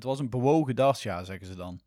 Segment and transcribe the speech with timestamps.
[0.00, 1.80] Het was een bewogen dartsjaar, zeggen ze dan.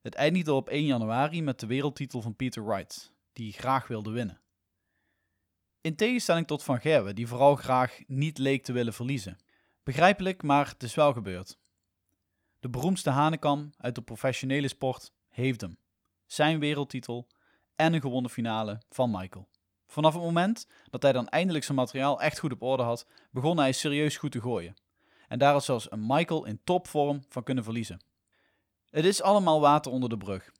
[0.00, 4.40] Het eindigde op 1 januari met de wereldtitel van Peter Wright, die graag wilde winnen.
[5.80, 9.36] In tegenstelling tot Van Gerwen, die vooral graag niet leek te willen verliezen.
[9.82, 11.58] Begrijpelijk, maar het is wel gebeurd.
[12.58, 15.78] De beroemdste Hanekam uit de professionele sport heeft hem.
[16.26, 17.28] Zijn wereldtitel
[17.76, 19.48] en een gewonnen finale van Michael.
[19.86, 23.58] Vanaf het moment dat hij dan eindelijk zijn materiaal echt goed op orde had, begon
[23.58, 24.76] hij serieus goed te gooien.
[25.28, 28.00] En daar had zelfs een Michael in topvorm van kunnen verliezen.
[28.90, 30.52] Het is allemaal water onder de brug.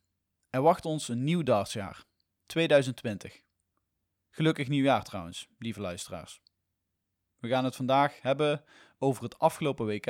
[0.49, 2.05] Er wacht ons een nieuw dartsjaar,
[2.45, 3.41] 2020.
[4.29, 6.41] Gelukkig nieuwjaar trouwens, lieve luisteraars.
[7.39, 8.63] We gaan het vandaag hebben
[8.99, 10.05] over het afgelopen WK,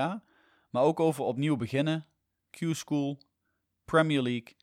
[0.70, 2.06] maar ook over opnieuw beginnen,
[2.50, 3.22] Q-School,
[3.86, 4.56] Premier League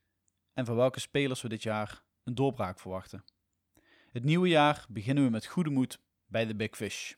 [0.52, 3.24] en van welke spelers we dit jaar een doorbraak verwachten.
[4.12, 7.14] Het nieuwe jaar beginnen we met goede moed bij de Big Fish.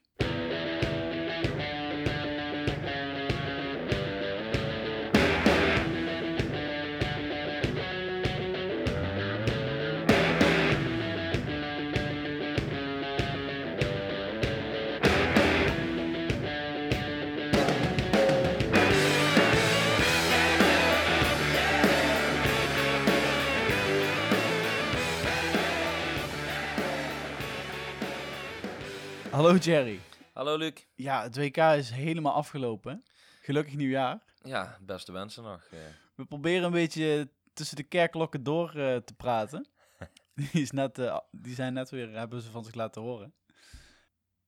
[29.36, 30.00] Hallo Jerry.
[30.32, 30.72] Hallo Luc.
[30.94, 33.04] Ja, het WK is helemaal afgelopen.
[33.42, 34.22] Gelukkig nieuwjaar.
[34.42, 35.62] Ja, beste wensen nog.
[35.70, 35.78] eh.
[36.14, 39.66] We proberen een beetje tussen de kerkklokken door eh, te praten.
[40.34, 43.34] Die, is net, eh, die zijn net weer, hebben ze van zich laten horen.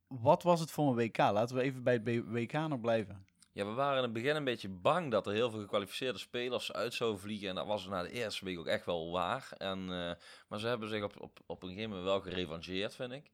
[0.06, 1.16] Wat was het voor een WK?
[1.19, 3.27] Laten we even bij het B- WK nog blijven.
[3.53, 6.72] Ja, we waren in het begin een beetje bang dat er heel veel gekwalificeerde spelers
[6.72, 7.48] uit zouden vliegen.
[7.48, 9.48] En dat was na de eerste week ook echt wel waar.
[9.56, 10.12] En, eh,
[10.48, 13.31] maar ze hebben zich op, op, op een gegeven moment wel gerevancheerd, vind ik.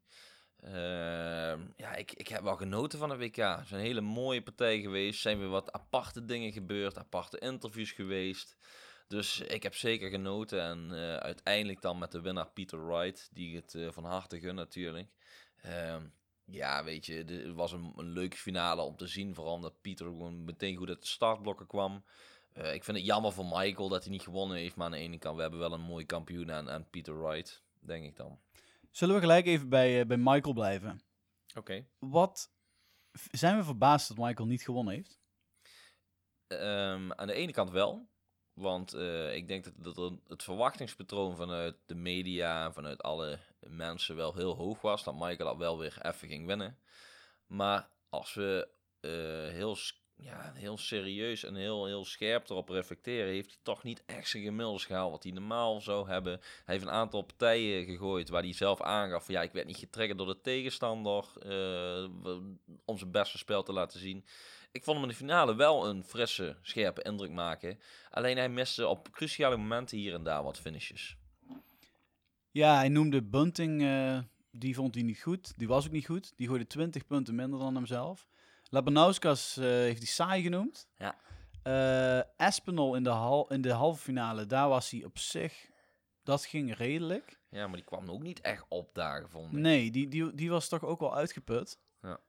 [0.64, 3.36] Ehm, ja, ik, ik heb wel genoten van het WK.
[3.36, 5.20] Het zijn hele mooie partijen geweest.
[5.20, 8.56] Zijn weer wat aparte dingen gebeurd, aparte interviews geweest.
[9.08, 10.60] Dus ik heb zeker genoten.
[10.62, 14.54] En eh, uiteindelijk dan met de winnaar Peter Wright, die het eh, van harte gun
[14.54, 15.08] natuurlijk.
[15.62, 16.06] Ehm,
[16.44, 19.34] ja, weet je, de- het was een, een leuke finale om te zien.
[19.34, 22.04] Vooral omdat Pieter gewoon meteen goed uit de startblokken kwam.
[22.52, 24.76] Eh, ik vind het jammer voor Michael dat hij niet gewonnen heeft.
[24.76, 27.62] Maar aan de ene kant, we hebben wel een mooi kampioen aan, aan Peter Wright,
[27.80, 28.38] denk ik dan.
[28.94, 31.00] Zullen we gelijk even bij, eh, bij Michael blijven?
[31.54, 31.86] Oké.
[31.98, 32.52] Wat
[33.12, 35.20] zijn we verbaasd dat Michael niet gewonnen heeft?
[36.46, 38.08] Ehm, aan de ene kant wel.
[38.52, 44.34] Want eh, ik denk dat, dat het verwachtingspatroon vanuit de media vanuit alle mensen wel
[44.34, 45.04] heel hoog was.
[45.04, 46.78] Dat Michael dat wel weer even ging winnen.
[47.46, 48.68] Maar als we
[49.00, 49.10] eh,
[49.54, 49.76] heel,
[50.16, 54.42] ja, heel serieus en heel, heel scherp erop reflecteren, heeft hij toch niet echt zijn
[54.42, 56.32] gemiddels gehaald wat hij normaal zou hebben.
[56.40, 59.76] Hij heeft een aantal partijen gegooid waar hij zelf aangaf van ja, ik werd niet
[59.76, 62.08] getriggerd door de tegenstander eh,
[62.84, 64.24] om zijn beste spel te laten zien.
[64.72, 67.78] Ik vond hem in de finale wel een frisse, scherpe indruk maken.
[68.10, 71.16] Alleen hij miste op cruciale momenten hier en daar wat finishes.
[72.50, 74.18] Ja, hij noemde Bunting, eh,
[74.50, 75.52] die vond hij niet goed.
[75.56, 76.32] Die was ook niet goed.
[76.36, 78.28] Die gooide 20 punten minder dan hemzelf.
[78.74, 80.88] Labanauskas eh, heeft hij saai genoemd.
[80.96, 81.16] Ja.
[81.62, 85.72] Eh Espinol in de, hal in de halve finale, daar was hij op zich...
[86.22, 87.38] Dat ging redelijk.
[87.48, 89.58] Ja, maar die kwam ook niet echt opdagen, vond ik.
[89.58, 91.78] Nee, die, die, die was toch ook wel uitgeput.
[92.02, 92.20] Ja.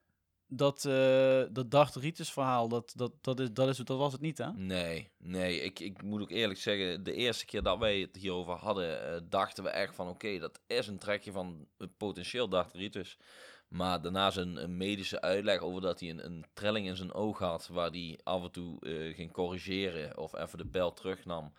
[0.48, 4.22] Dat, eh dat Dart Ritus verhaal, dat, dat, dat, is, dat, is, dat was het
[4.22, 4.52] niet, hè?
[4.54, 5.62] Nee, nee.
[5.62, 9.64] Ik, ik moet ook eerlijk zeggen, de eerste keer dat wij het hierover hadden, dachten
[9.64, 13.18] we echt van oké, dat is een trekje van een potentieel darteritis.
[13.68, 17.40] Maar daarna zijn een medische uitleg over dat hij een, een trilling in zijn oog
[17.40, 21.54] had, waar hij af en toe eh, ging corrigeren of even de pijl terugnam.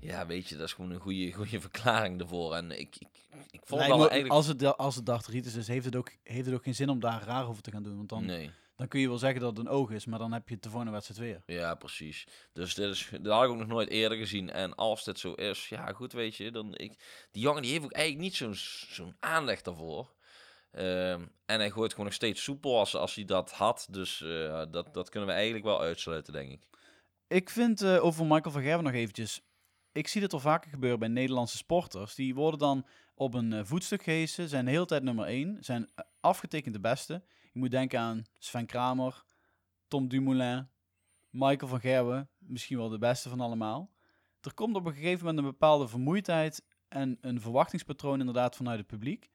[0.00, 2.54] Ja, weet je, dat is gewoon een goede, goede verklaring ervoor.
[2.54, 3.08] En ik, ik,
[3.50, 4.32] ik vond wel eigenlijk...
[4.32, 7.22] Als het, als het is, heeft het, ook, heeft het ook geen zin om daar
[7.22, 7.96] raar over te gaan doen.
[7.96, 8.50] Want dan, Nee.
[8.76, 10.62] dan kun je wel zeggen dat het een oog is, maar dan heb je het
[10.62, 11.56] de volgende wedstrijd weer.
[11.56, 12.26] Ja, precies.
[12.52, 14.50] Dus dit, is, dit had ik ook nog nooit eerder gezien.
[14.50, 16.92] En als dit zo is, ja goed, weet je, dan ik,
[17.30, 18.54] die jongen die heeft ook eigenlijk niet zo'n
[18.94, 20.10] zo'n aanleg daarvoor.
[20.70, 23.86] Ehm, en hij gooit gewoon nog steeds soepel als, als hij dat had.
[23.90, 26.68] Dus eh, dat, dat kunnen we eigenlijk wel uitsluiten, denk ik.
[27.26, 29.40] Ik vind eh, over Michael van Gerwen nog eventjes.
[29.92, 32.14] Ik zie dit al vaker gebeuren bij Nederlandse sporters.
[32.14, 35.90] Die worden dan op een eh, voetstuk gehesen, zijn de hele tijd nummer 1, zijn
[36.20, 37.22] afgetekend de beste.
[37.52, 39.24] Je moet denken aan Sven Kramer,
[39.88, 40.68] Tom Dumoulin,
[41.30, 43.90] Michael van Gerwen, misschien wel de beste van allemaal.
[44.40, 48.86] Er komt op een gegeven moment een bepaalde vermoeidheid en een verwachtingspatroon inderdaad vanuit het
[48.86, 49.30] publiek.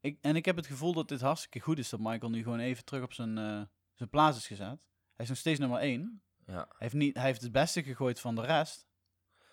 [0.00, 2.58] Ik, en ik heb het gevoel dat dit hartstikke goed is dat Michael nu gewoon
[2.58, 3.60] even terug op zijn, eh,
[3.94, 4.66] zijn plaats is gezet.
[5.14, 6.22] Hij is nog steeds nummer 1.
[6.46, 8.86] Ja, Hij heeft, niet, hij heeft het beste gegooid van de rest.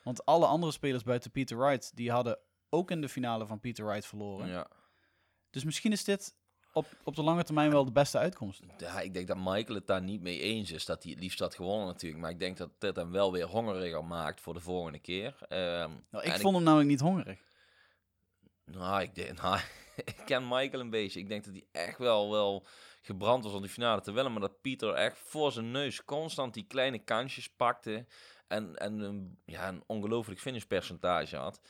[0.04, 2.40] Want alle andere spelers buiten Peter Wright, die hadden
[2.70, 4.48] ook in de finale van Peter Wright verloren.
[4.48, 4.68] ja.
[5.50, 6.36] Dus misschien is dit
[6.74, 8.62] op, op de lange termijn wel de beste uitkomst.
[8.78, 10.86] Ja, ik denk dat Michael het daar niet mee eens is.
[10.86, 12.22] Dat hij het liefst had gewonnen natuurlijk.
[12.22, 15.38] Maar ik denk dat dit hem wel weer hongeriger maakt voor de volgende keer.
[15.48, 17.40] Ehm, Nou, ik vond hem namelijk niet hongerig.
[18.66, 19.60] Nou, ik, denk, nou,
[20.16, 21.20] ik ken Michael een beetje.
[21.20, 22.66] Ik denk dat hij echt wel, wel
[23.02, 24.32] gebrand was om die finale te winnen.
[24.32, 28.06] Maar dat Pieter echt voor zijn neus constant die kleine kansjes pakte.
[28.48, 31.62] En, en een, ja, een ongelooflijk finishpercentage had.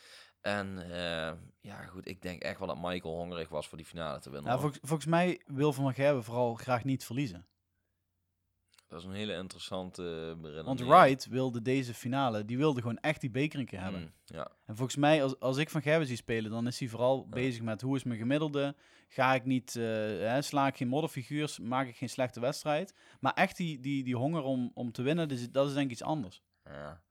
[0.41, 4.19] En eh, ja, goed, ik denk echt wel dat Michael hongerig was voor die finale
[4.19, 4.50] te winnen.
[4.50, 7.47] Nou, volgens, volgens mij wil Van Gerwen vooral graag niet verliezen.
[8.88, 13.22] Dat is een hele interessante uh, Want Wright wilde deze finale, die wilde gewoon echt
[13.22, 14.01] die beker een keer hebben.
[14.01, 14.51] Mm, ja.
[14.66, 17.62] En volgens mij, als, als ik Van Gerwen zie spelen, dan is hij vooral bezig
[17.62, 18.75] met hoe is mijn gemiddelde.
[19.07, 22.95] Ga ik niet, uh, hè, sla ik geen modderfiguurs, maak ik geen slechte wedstrijd.
[23.19, 25.92] Maar echt die, die, die honger om, om te winnen, dus, dat is denk ik
[25.92, 26.42] iets anders.
[26.63, 27.01] Ja.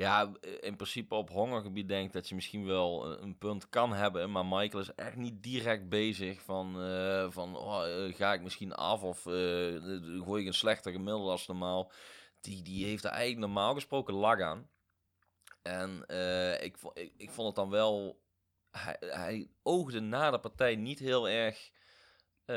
[0.00, 4.30] Ja, in principe op hongergebied denk dat je misschien wel een punt kan hebben.
[4.30, 8.74] Maar Michael is echt niet direct bezig van, uh, van oh, uh, ga ik misschien
[8.74, 11.92] af of uh, gooi ik een slechter gemiddelde als normaal.
[12.40, 14.70] Die, die heeft er eigenlijk normaal gesproken lag aan.
[15.62, 16.04] En
[16.60, 18.22] ik, ik, ik vond het dan wel...
[18.70, 21.70] Hij, hij oogde na de partij niet heel erg...
[22.46, 22.56] Uh,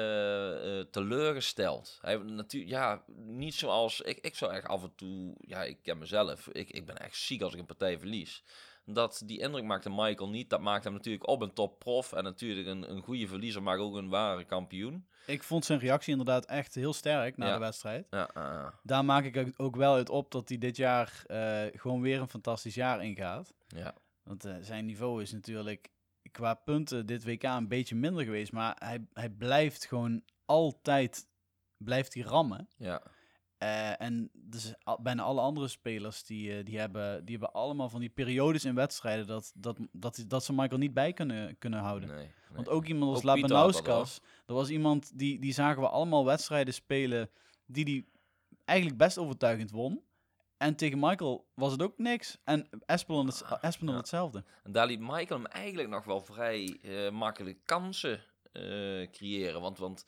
[0.77, 1.97] uh, teleurgesteld.
[2.01, 4.18] Hij natuurlijk, ja, niet zoals ik.
[4.21, 6.47] Ik zou echt af en toe, ja, ik ken mezelf.
[6.47, 8.44] Ik, ik ben echt ziek als ik een partij verlies.
[8.85, 10.50] Dat die indruk maakte Michael niet.
[10.50, 13.77] Dat maakt hem natuurlijk op een top prof en natuurlijk een, een goede verliezer, maar
[13.77, 15.07] ook een ware kampioen.
[15.25, 17.53] Ik vond zijn reactie inderdaad echt heel sterk na Ja.
[17.53, 18.07] de wedstrijd.
[18.09, 22.01] Ja, uh, Daar maak ik ook- wel uit op dat hij dit jaar eh, gewoon
[22.01, 23.53] weer een fantastisch jaar ingaat.
[23.68, 25.89] ja, Want eh, zijn niveau is natuurlijk
[26.33, 28.51] qua punten dit WK een beetje minder geweest.
[28.51, 31.27] Maar hij, hij blijft gewoon altijd
[31.77, 32.68] blijft hij rammen.
[32.77, 33.01] ja,
[33.57, 37.89] Eh, en dus al- bijna alle andere spelers die, eh, die, hebben, die hebben allemaal
[37.89, 41.80] van die periodes in wedstrijden dat, dat, dat, dat ze Michael niet bij kunnen, kunnen
[41.80, 42.09] houden.
[42.09, 42.31] nee, nee.
[42.53, 47.30] Want ook iemand als Labanauskas, dat was iemand die, die zagen we allemaal wedstrijden spelen
[47.65, 48.12] die die
[48.65, 50.01] eigenlijk best overtuigend won.
[50.63, 52.38] En tegen Michael was het ook niks.
[52.44, 54.00] En Espinel, het, Espinel Ja.
[54.00, 54.44] hetzelfde.
[54.63, 58.62] En daar liet Michael hem eigenlijk nog wel vrij eh, makkelijk kansen eh,
[59.12, 59.62] creëren.
[59.62, 60.06] Want, want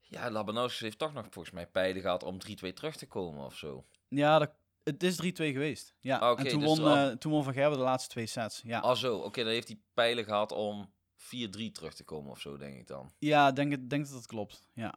[0.00, 3.54] ja, Labanauskas heeft toch nog volgens mij pijlen gehad om 3-2 terug te komen of
[3.56, 3.84] zo.
[4.08, 4.50] Ja, dat,
[4.82, 5.94] het is 3-2 geweest.
[6.00, 8.60] Ja, Ah, en toen, dus won, eh, toen won Van Gerwen de laatste twee sets.
[8.64, 12.40] Ja, Ah zo, oké, dan heeft hij pijlen gehad om 4-3 terug te komen of
[12.40, 13.12] zo, denk ik dan.
[13.18, 14.68] ja denk, het- denk dat dat klopt.
[14.74, 14.94] Ja.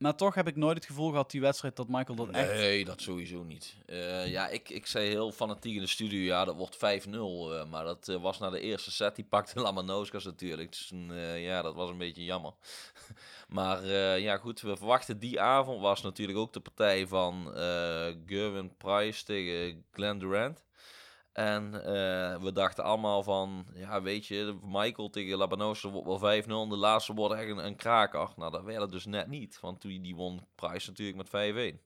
[0.00, 2.52] Maar toch heb ik nooit het gevoel gehad, die wedstrijd, dat Michael dat echt...
[2.52, 3.76] Nee, dat sowieso niet.
[3.86, 6.80] Eh, ja, ik, ik zei heel fanatiek in de studio, ja, dat wordt 5-0.
[6.80, 10.70] eh, maar dat eh, was na de eerste set, die pakte Lamanauskas natuurlijk.
[10.70, 12.52] Dus eh, ja, dat was een beetje jammer.
[13.48, 13.86] maar
[14.20, 17.52] ja, goed, we verwachten die avond was natuurlijk ook de partij van
[18.26, 20.64] Gerwin Price tegen Glenn Durant.
[21.46, 26.46] En eh, we dachten allemaal van, ja, weet je, Michael tegen Labanosa wordt wel 5-0.
[26.46, 28.28] En de laatste wordt echt een, een kraker.
[28.36, 29.60] Nou, dat werd het dus net niet.
[29.60, 31.80] Want die, die won Price natuurlijk met 5-1.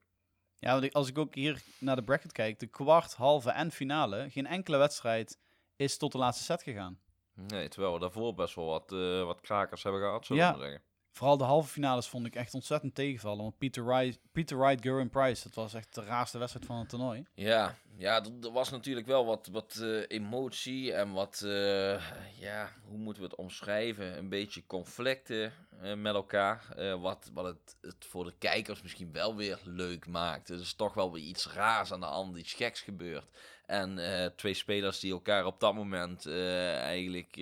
[0.59, 3.71] Ja, want ik- als ik ook hier naar de bracket kijk, de kwart, halve en
[3.71, 5.39] finale, geen enkele wedstrijd
[5.77, 6.99] is tot de laatste set gegaan.
[7.35, 10.53] Nee, terwijl we daarvoor best wel wat, eh, wat krakers hebben gehad, zullen Ja.
[10.53, 10.85] we maar zeggen.
[11.15, 13.43] Vooral de halve finales vond ik echt ontzettend tegenvallen.
[13.43, 16.89] Want Peter Wright, Peter Wright, Gerwin Price, dat was echt de raarste wedstrijd van het
[16.89, 17.25] toernooi.
[17.35, 22.03] Ja, ja er was natuurlijk wel wat, wat eh, emotie en wat, eh,
[22.39, 24.19] ja, hoe moeten we het omschrijven?
[24.19, 26.65] Een beetje conflicten eh, met elkaar.
[26.77, 30.49] eh, wat wat het, het voor de kijkers misschien wel weer leuk maakt.
[30.49, 33.25] Er is toch wel weer iets raars aan de hand, iets geks gebeurd.
[33.67, 37.37] En eh, twee spelers die elkaar op dat moment eigenlijk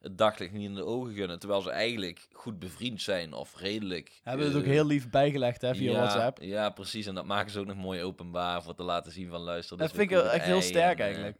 [0.00, 1.38] het daglicht niet in de ogen gunnen.
[1.38, 4.20] Terwijl ze eigenlijk goed bevriend zijn of redelijk.
[4.22, 6.42] Hebben het ook heel lief bijgelegd hè, via ja, WhatsApp.
[6.42, 7.06] Ja, precies.
[7.06, 9.76] En dat maken ze ook nog mooi openbaar voor te laten zien van luister.
[9.76, 11.38] Dat vind ik echt heel sterk en, eigenlijk.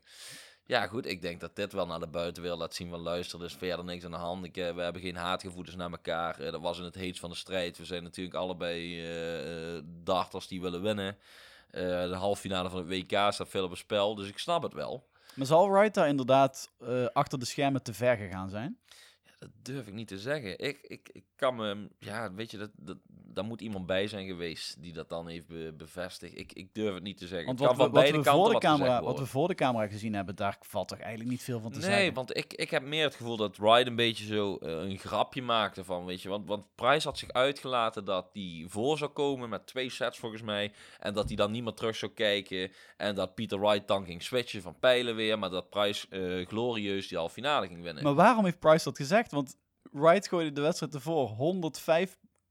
[0.65, 1.07] Ja, goed.
[1.07, 3.39] Ik denk dat dit wel naar de buitenwereld laat zien van luister.
[3.39, 4.45] Er is verder niks aan de hand.
[4.45, 6.41] Ik, eh, we hebben geen haatgevoelens naar elkaar.
[6.41, 7.79] Eh, dat was in het heetst van de strijd.
[7.79, 11.17] We zijn natuurlijk allebei eh, darters die willen winnen.
[11.71, 14.15] De halve finale van het WK staat veel op het spel.
[14.15, 15.09] Dus ik snap het wel.
[15.35, 16.71] Maar zal Wright daar inderdaad
[17.13, 18.79] achter de schermen te ver gegaan zijn?
[19.43, 20.59] Dat durf ik niet te zeggen.
[20.59, 24.27] Ik, ik, ik kan me, ja, weet je, dat, dat, daar moet iemand bij zijn
[24.27, 26.39] geweest die dat dan heeft be- bevestigd.
[26.39, 27.47] Ik, ik durf het niet te zeggen.
[27.47, 30.37] Want wat we, wat, we voor de camera, wat we voor de camera gezien hebben,
[30.37, 32.15] daar valt toch eigenlijk niet veel van te Nee, zeggen.
[32.15, 35.43] want ik, ik heb meer het gevoel dat Wright een beetje zo eh, een grapje
[35.43, 39.49] maakte van, weet je, want, want Price had zich uitgelaten dat hij voor zou komen
[39.49, 43.15] met twee sets volgens mij, en dat hij dan niet meer terug zou kijken, en
[43.15, 47.19] dat Peter Wright dan ging switchen van pijlen weer, maar dat Price eh, glorieus die
[47.19, 48.03] halve finale ging winnen.
[48.03, 49.32] Maar waarom heeft Price dat gezegd?
[49.33, 49.57] Want
[49.91, 51.29] Wright gooide de wedstrijd ervoor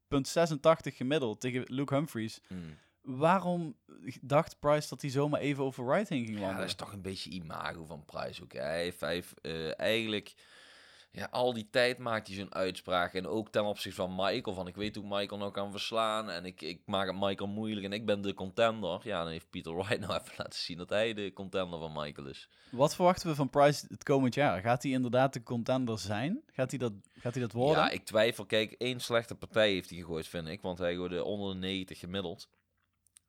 [0.10, 2.42] 105,86 gemiddeld tegen Luke Humphries.
[2.48, 2.78] Hmm.
[3.02, 3.76] Waarom
[4.22, 6.62] dacht Price dat hij zomaar even over Wright heen ging Ja, wandelen?
[6.62, 8.54] dat is toch een beetje imago van Price ook.
[8.54, 8.60] hè.
[8.60, 10.34] Hij heeft, hij heeft, eh, eigenlijk
[11.14, 13.14] ja, al die tijd maakt hij zijn uitspraak.
[13.14, 14.56] En ook ten opzichte van Michael.
[14.56, 16.30] Van ik weet hoe Michael nou kan verslaan.
[16.30, 17.86] En ik, ik maak het Michael moeilijk.
[17.86, 19.00] En ik ben de contender.
[19.04, 22.28] Ja, dan heeft Peter Wright nou even laten zien dat hij de contender van Michael
[22.28, 22.50] is.
[22.70, 24.62] Wat verwachten we van Price het komend jaar?
[24.62, 26.44] Gaat hij inderdaad de contender zijn?
[26.52, 27.84] Gaat hij dat, gaat hij dat worden?
[27.84, 28.46] Ja, ik twijfel.
[28.46, 30.62] Kijk, één slechte partij heeft hij gegooid, vind ik.
[30.62, 32.50] Want hij gooide onder de 90 gemiddeld.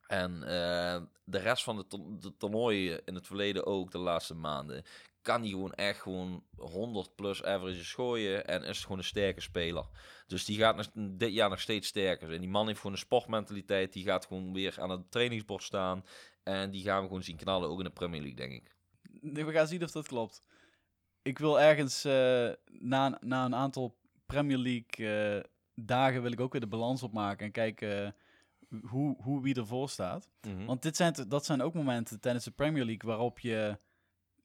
[0.07, 4.33] En eh, de rest van de, to de toernooien in het verleden ook, de laatste
[4.33, 4.83] maanden,
[5.23, 9.85] kan hij gewoon echt gewoon 100 plus averages gooien en is gewoon een sterke speler.
[10.27, 12.39] Dus die gaat dit jaar nog steeds sterker zijn.
[12.39, 16.05] Die man heeft gewoon een sportmentaliteit, die gaat gewoon weer aan het trainingsbord staan
[16.43, 18.75] en die gaan we gewoon zien knallen, ook in de Premier League, denk ik.
[19.45, 20.41] We gaan zien of dat klopt.
[21.21, 25.43] Ik wil ergens uh, na, na een aantal Premier League uh,
[25.75, 28.15] dagen wil ik ook weer de balans opmaken en kijken
[28.81, 30.29] hoe, hoe wie ervoor staat.
[30.41, 30.65] Mhm.
[30.65, 33.77] Want dit zijn, dat zijn ook momenten tijdens de Premier League waarop je...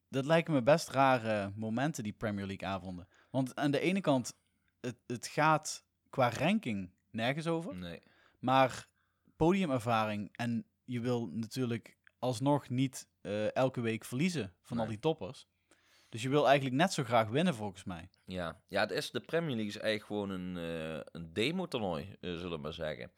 [0.09, 3.07] Dat lijken me best rare momenten, die Premier League avonden.
[3.29, 4.33] Want aan de ene kant,
[4.81, 7.75] het, het gaat qua ranking nergens over.
[7.75, 8.01] Nee.
[8.39, 8.87] Maar
[9.35, 14.85] podiumervaring en je wil natuurlijk alsnog niet uh, elke week verliezen van Nee.
[14.85, 15.47] al die toppers.
[16.09, 18.09] Dus je wil eigenlijk net zo graag winnen volgens mij.
[18.25, 22.33] Ja, ja het is, de Premier League is eigenlijk gewoon een, eh, een demo-toernooi, eh,
[22.33, 23.11] zullen we maar zeggen.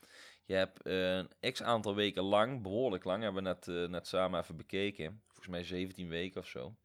[0.46, 4.08] Je hebt eh, een x aantal weken lang, behoorlijk lang, hebben we net, eh, net
[4.08, 5.22] samen even bekeken.
[5.42, 6.76] Volgens mij 17 weken of zo.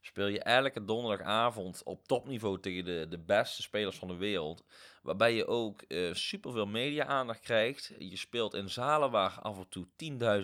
[0.00, 4.64] Speel je elke donderdagavond op topniveau tegen de, de beste spelers van de wereld.
[5.02, 7.92] Waarbij je ook eh superveel media-aandacht krijgt.
[7.98, 9.86] Je speelt in zalen waar af en toe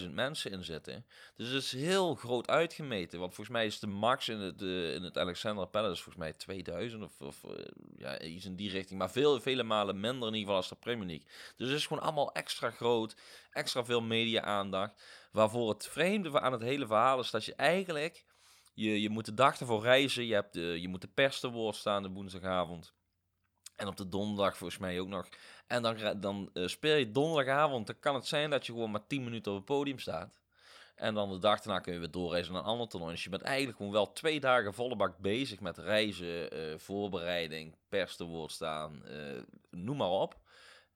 [0.00, 1.06] 10.000 mensen in zitten.
[1.36, 3.18] Dus het is heel groot uitgemeten.
[3.18, 6.32] Want volgens mij is de max in het, eh, in het Alexander Palace volgens mij
[6.32, 7.64] 2000 of, of eh,
[7.96, 8.98] ja, iets in die richting.
[8.98, 11.26] Maar veel, vele malen minder in ieder geval als de Premier League.
[11.56, 13.16] Dus het is gewoon allemaal extra groot.
[13.50, 15.02] Extra veel media-aandacht.
[15.32, 18.24] Waarvoor het vreemde aan het hele verhaal is dat je eigenlijk...
[18.76, 20.26] Je, je moet de dag ervoor reizen.
[20.26, 22.94] Je, hebt de, je moet de pers te woord staan de woensdagavond.
[23.76, 25.28] En op de donderdag volgens mij ook nog.
[25.66, 27.86] En dan, dan eh, speel je donderdagavond.
[27.86, 30.40] Dan kan het zijn dat je gewoon maar 10 minuten op het podium staat.
[30.94, 33.12] En dan de dag daarna kun je weer doorreizen naar een ander toernooi.
[33.12, 37.76] Dus je bent eigenlijk gewoon wel twee dagen volle bak bezig met reizen, eh, voorbereiding,
[37.88, 40.40] pers te woord staan, eh, noem maar op.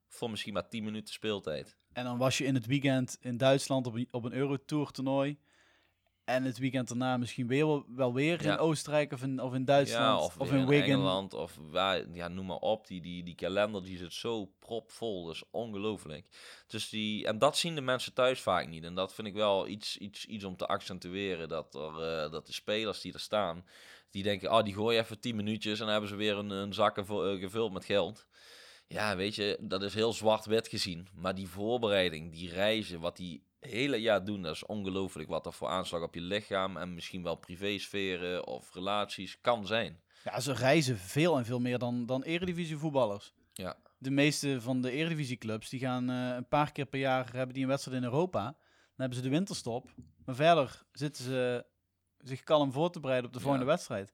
[0.08, 1.76] Voor misschien maar 10 minuten speeltijd.
[1.92, 5.38] En dan was je in het weekend in Duitsland op een, op een Eurotour toernooi.
[6.24, 8.52] En het weekend daarna misschien weer, wel- weer Ja.
[8.52, 10.04] in Oostenrijk of in, of in Duitsland.
[10.20, 10.88] Ja, of, in Wigan.
[10.90, 11.34] Engeland.
[11.34, 12.86] Of waar, ja, noem maar op.
[12.86, 15.24] Die, die, die kalender die zit zo propvol.
[15.24, 16.26] Dat is ongelooflijk.
[16.66, 18.84] Dus die, en dat zien de mensen thuis vaak niet.
[18.84, 21.48] En dat vind ik wel iets, iets, iets om te accentueren.
[21.48, 23.64] Dat, er, eh, dat de spelers die er staan,
[24.10, 26.50] die denken, oh, die gooi je even 10 minuutjes en dan hebben ze weer een,
[26.50, 28.26] een zakken vo- eh, gevuld met geld.
[28.92, 31.08] Ja, weet je, dat is heel zwart-wit gezien.
[31.14, 35.28] Maar die voorbereiding, die reizen, wat die hele jaar doen, dat is ongelooflijk.
[35.28, 40.00] Wat er voor aanslag op je lichaam en misschien wel privésferen of relaties kan zijn.
[40.24, 43.32] Ja, ze reizen veel en veel meer dan, dan eredivisie voetballers.
[43.52, 43.76] Ja.
[43.98, 47.62] De meeste van de eredivisieclubs, die gaan eh, een paar keer per jaar, hebben die
[47.62, 48.42] een wedstrijd in Europa.
[48.42, 48.54] Dan
[48.96, 49.90] hebben ze de winterstop.
[50.24, 51.64] Maar verder zitten ze
[52.18, 53.44] zich kalm voor te bereiden op de Ja.
[53.44, 54.12] volgende wedstrijd.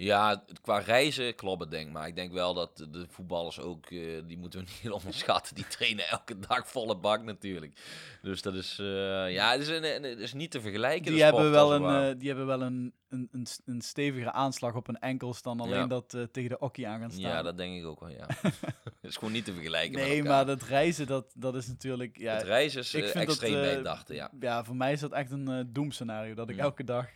[0.00, 1.92] Ja, qua reizen klopt het denk ik.
[1.92, 5.54] Maar ik denk wel dat de- voetballers ook, eh, die moeten we niet onderschatten.
[5.54, 7.80] Die trainen elke dag volle bak natuurlijk.
[8.22, 11.04] Dus dat is, eh, ja, het is, een, een- het is niet te vergelijken.
[11.04, 14.32] Die de hebben, sport, wel een, eh, die hebben wel een, een, een, een stevigere
[14.32, 15.86] aanslag op hun enkels dan alleen Ja.
[15.86, 17.22] dat tegen de okkie aan gaan staan.
[17.30, 18.26] Ja, dat denk ik ook wel, ja.
[19.00, 22.18] Het is gewoon niet te vergelijken nee, maar dat reizen, dat, dat is natuurlijk...
[22.18, 24.30] Ja, het reizen is dat, extreem dachten, ja.
[24.40, 26.34] ja, voor mij is dat echt een doemscenario.
[26.34, 26.62] Dat ik Ja.
[26.62, 27.06] elke dag,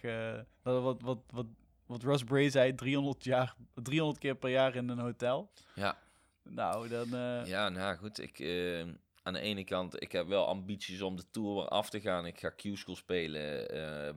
[0.63, 1.47] dat wat, wat, wat,
[1.95, 5.51] wat Russ Bray zei, 300, jaar, 300 keer per jaar in een hotel.
[5.75, 5.99] Ja,
[6.43, 7.15] Nou, dan...
[7.15, 8.21] eh, ja nou goed.
[8.21, 8.81] Ik, eh,
[9.23, 12.27] aan de ene kant, ik heb wel ambities om de Tour af te gaan.
[12.27, 14.15] Ik ga Q-School spelen eh,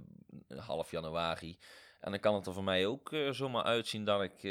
[0.57, 1.57] half januari.
[2.00, 4.41] En dan kan het er voor mij ook zomaar uitzien dat ik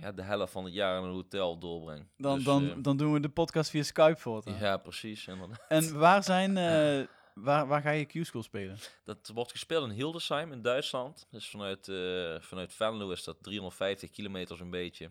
[0.00, 2.06] ja, de helft van het jaar in een hotel doorbreng.
[2.16, 4.42] dan, Dus, dan, dan doen we de podcast via Skype voor.
[4.60, 5.26] ja, precies.
[5.26, 5.64] inderdaad.
[5.68, 6.56] En waar zijn...
[7.36, 8.78] eh, waar, waar ga je Q-School spelen?
[9.04, 11.26] Dat wordt gespeeld in Hildesheim in Duitsland.
[11.30, 15.10] Dus vanuit, eh vanuit Venlo is dat 350 kilometer zo'n beetje.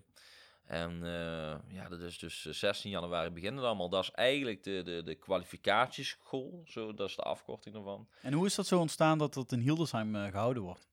[0.66, 3.90] En eh, ja, dat is dus eh, 16 januari beginnen het allemaal.
[3.90, 6.64] Dat is eigenlijk de, de, de kwalificatieschool.
[6.68, 8.08] Zo, dat is de afkorting ervan.
[8.22, 10.88] En hoe is dat zo ontstaan dat dat in Hildesheim eh, gehouden wordt?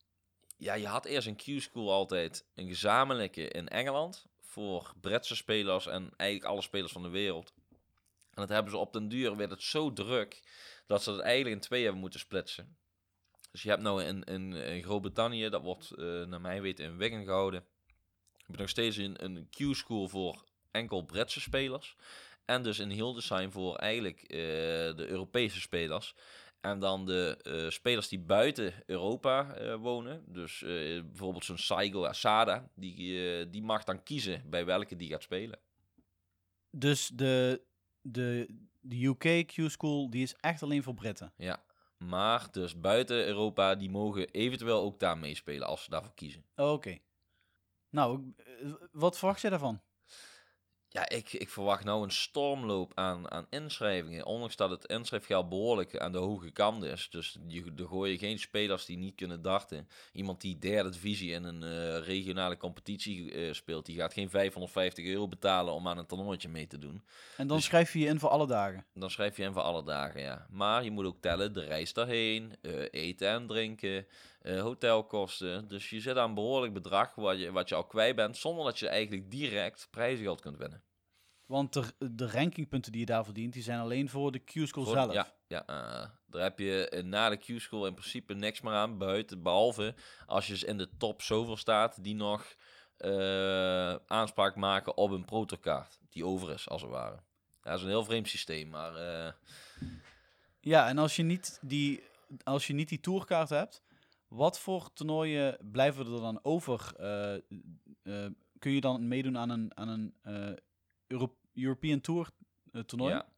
[0.56, 4.26] Ja, je had eerst een Q-school altijd een gezamenlijke in Engeland.
[4.40, 7.52] Voor Britse spelers en eigenlijk alle spelers van de wereld.
[8.34, 10.42] En dat hebben ze op den duur, werd het zo druk,
[10.86, 12.76] dat ze het eigenlijk in twee hebben moeten splitsen.
[13.52, 16.96] Dus je hebt nou in, in, in Groot-Brittannië, dat wordt eh, naar mijn weten in
[16.96, 17.64] Wigan gehouden.
[18.36, 21.96] Je hebt nog steeds een, een Q-school voor enkel Britse spelers.
[22.44, 24.28] En dus in Hildesheim voor eigenlijk eh,
[24.96, 26.14] de Europese spelers.
[26.60, 30.24] En dan de eh, spelers die buiten Europa wonen.
[30.26, 30.58] Dus
[31.04, 32.70] bijvoorbeeld zo'n Saigo Asada.
[32.74, 35.58] Die, die mag dan kiezen bij welke die gaat spelen.
[36.70, 37.62] Dus de,
[38.02, 41.32] de, de UK Q-School, die is echt alleen voor Britten.
[41.36, 41.62] Ja.
[41.98, 46.44] Maar dus buiten Europa, die mogen eventueel ook daar meespelen als ze daarvoor kiezen.
[46.56, 46.98] Oké.
[47.90, 49.80] Nou, eh, wat verwacht je daarvan?
[50.92, 54.26] Ja, ik, ik verwacht nou een stormloop aan, aan inschrijvingen.
[54.26, 57.08] Ondanks dat het inschrijfgeld behoorlijk aan de hoge kant is.
[57.10, 59.88] Dus je, er gooi je geen spelers die niet kunnen darten.
[60.12, 65.04] Iemand die derde divisie in een eh, regionale competitie eh, speelt, die gaat geen 550
[65.04, 67.04] euro betalen om aan een toernooitje mee te doen.
[67.36, 68.84] En dan Dus- schrijf je je in voor alle dagen.
[68.94, 70.46] Dan schrijf je in voor alle dagen, ja.
[70.50, 74.06] Maar je moet ook tellen de reis daarheen, eh, eten en drinken,
[74.42, 75.68] hotelkosten.
[75.68, 78.64] Dus je zit aan een behoorlijk bedrag wat je, wat je al kwijt bent, zonder
[78.64, 80.82] dat je eigenlijk direct prijzengeld kunt winnen.
[81.46, 85.12] Want de, de rankingpunten die je daar verdient, die zijn alleen voor de Q-School zelf.
[85.12, 88.98] Ja, ja eh, daar heb je eh, na de Q-school in principe niks meer aan,
[88.98, 89.94] buiten, behalve
[90.26, 92.56] als je in de top zoveel staat die nog
[93.02, 97.16] eh, aanspraak maken op een protokaart, die over is, als het ware.
[97.62, 99.32] Ja, dat is een heel vreemd systeem, maar eh,
[100.60, 102.02] Ja, en als je niet die,
[102.44, 103.82] als je niet die tourkaart hebt,
[104.32, 106.92] wat voor toernooien blijven er dan over?
[106.98, 110.56] Eh, eh, kun je dan meedoen aan een, aan een eh,
[111.06, 112.30] Euro- European Tour
[112.86, 113.12] toernooi?
[113.12, 113.28] Ja.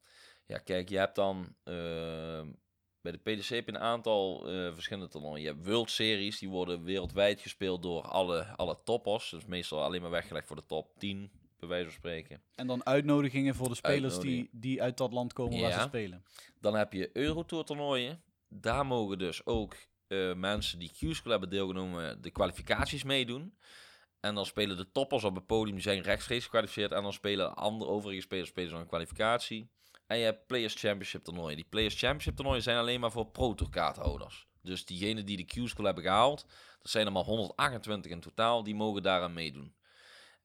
[0.46, 2.48] ja, kijk, je hebt dan ehm,
[3.00, 4.40] bij de PDC heb je een aantal
[4.72, 5.40] verschillende toernooien.
[5.40, 9.30] Je hebt World Series, die worden wereldwijd gespeeld door alle, alle toppers.
[9.30, 12.42] Dus meestal alleen maar weggelegd voor de top 10, bij wijze van spreken.
[12.54, 16.24] En dan uitnodigingen voor de spelers die, die uit dat land komen waar ze spelen.
[16.60, 18.22] Dan heb je Eurotour toernooien.
[18.48, 19.76] Daar mogen dus ook
[20.14, 23.58] eh, mensen die Q-School hebben deelgenomen de kwalificaties meedoen.
[24.20, 26.92] En dan spelen de toppers op het podium, die zijn rechtstreeks gekwalificeerd.
[26.92, 29.70] En dan spelen andere overige spelers spelen zo'n kwalificatie.
[30.06, 31.56] En je hebt Players Championship toernooien.
[31.56, 34.46] Die Players Championship toernooien zijn alleen maar voor protokaarthouders.
[34.62, 36.44] Dus diegenen die de Q-School hebben gehaald,
[36.82, 39.74] dat zijn er maar 128 in totaal, die mogen daaraan meedoen.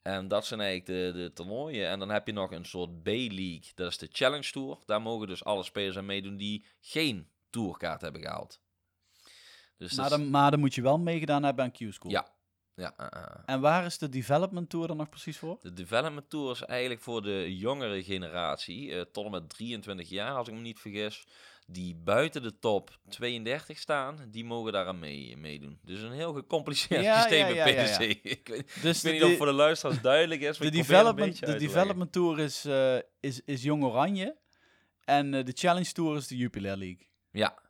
[0.01, 1.89] En dat zijn eigenlijk de, de toernooien.
[1.89, 4.77] En dan heb je nog een soort B-League, dat is de Challenge Tour.
[4.85, 8.61] Daar mogen dus alle spelers aan meedoen die geen tourkaart hebben gehaald.
[9.79, 12.11] Dus Maar dan, maar dan moet je wel meegedaan hebben aan Q-School.
[12.11, 12.27] Ja.
[12.75, 13.41] ja, eh, eh.
[13.45, 15.57] En waar is de Development Tour dan nog precies voor?
[15.61, 20.35] De Development Tour is eigenlijk voor de jongere generatie, eh, tot en met 23 jaar
[20.35, 21.27] als ik me niet vergis,
[21.67, 25.79] die buiten de top 32 staan, die mogen daaraan mee, meedoen.
[25.83, 27.99] Dus een heel gecompliceerd Ja, systeem ja, ja, PDC.
[27.99, 28.07] ja.
[28.31, 31.45] ik weet, Dus ik weet de, niet of voor de luisteraars duidelijk is, de development,
[31.45, 34.37] de development Tour is, eh, is, is Jong Oranje.
[35.05, 37.07] En eh, de Challenge Tour is de Jupiler League.
[37.31, 37.68] Ja,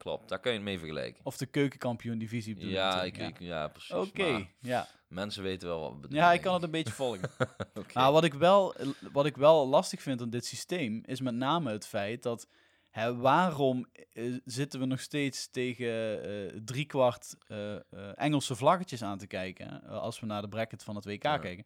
[0.00, 0.28] klopt.
[0.28, 1.24] Daar kun je het mee vergelijken.
[1.24, 3.94] Of de keukenkampioen divisie bedoel Ja, ik, ik, ja, precies.
[3.94, 4.86] Oké, maar ja.
[5.08, 6.18] Mensen weten wel wat we bedoelen.
[6.18, 7.30] Ja, ik kan het een beetje volgen.
[7.74, 7.92] Oké.
[7.98, 8.74] Nou, wat ik, wel,
[9.12, 12.48] wat ik wel lastig vind aan dit systeem is met name het feit dat
[12.90, 17.74] hè, waarom eh, zitten we nog steeds tegen eh driekwart eh,
[18.14, 21.38] Engelse vlaggetjes aan te kijken als we naar de bracket van het WK Ja.
[21.38, 21.64] kijken.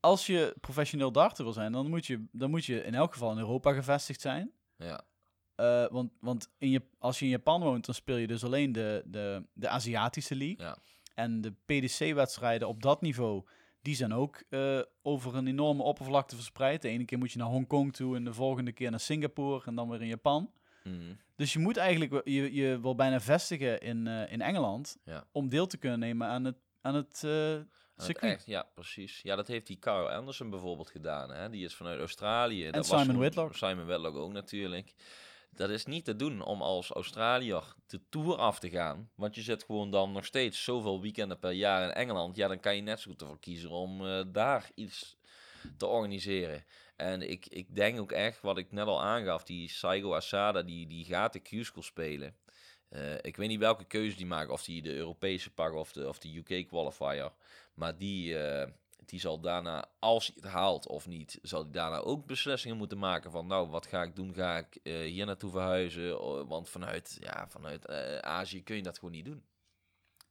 [0.00, 3.32] Als je professioneel darter wil zijn, dan moet je, dan moet je in elk geval
[3.32, 4.50] in Europa gevestigd zijn.
[4.76, 5.00] Ja,
[5.60, 8.72] Eh, want want in je, als je in Japan woont, dan speel je dus alleen
[8.72, 10.66] de, de, de Aziatische League.
[10.66, 10.76] Ja.
[11.14, 13.44] En de PDC-wedstrijden op dat niveau,
[13.82, 16.82] die zijn ook eh, over een enorme oppervlakte verspreid.
[16.82, 19.74] De ene keer moet je naar Hongkong toe en de volgende keer naar Singapore en
[19.74, 20.50] dan weer in Japan.
[20.84, 21.14] Mhm.
[21.36, 25.24] Dus je moet eigenlijk je, je wel bijna vestigen in, eh, in Engeland Ja.
[25.32, 27.24] om deel te kunnen nemen aan het, aan het
[28.20, 29.20] echt, ja, precies.
[29.22, 31.30] Ja, dat heeft die Carl Anderson bijvoorbeeld gedaan.
[31.30, 31.50] Hè?
[31.50, 32.66] Die is vanuit Australië.
[32.66, 33.54] En dat was Simon toen- Whitlock.
[33.54, 34.94] Simon Whitlock ook natuurlijk.
[35.50, 39.10] Dat is niet te doen om als Australiër de Tour af te gaan.
[39.14, 42.36] Want je zit gewoon dan nog steeds zoveel weekenden per jaar in Engeland.
[42.36, 45.16] Ja, dan kan je net zo goed ervoor kiezen om eh, daar iets
[45.76, 46.64] te organiseren.
[46.96, 50.86] En ik, ik denk ook echt, wat ik net al aangaf, die Saigo Asada, die,
[50.86, 52.36] die gaat de Q-School spelen.
[52.88, 56.08] Eh, ik weet niet welke keuze die maken, of die de Europese pakken of de,
[56.08, 57.32] of de UK qualifier.
[57.74, 58.68] Maar die, eh,
[59.10, 62.98] die zal daarna, als hij het haalt of niet, zal hij daarna ook beslissingen moeten
[62.98, 64.34] maken van, nou, wat ga ik doen?
[64.34, 66.18] Ga ik eh, hier naartoe verhuizen?
[66.48, 69.44] Want vanuit, ja, vanuit eh, Azië kun je dat gewoon niet doen.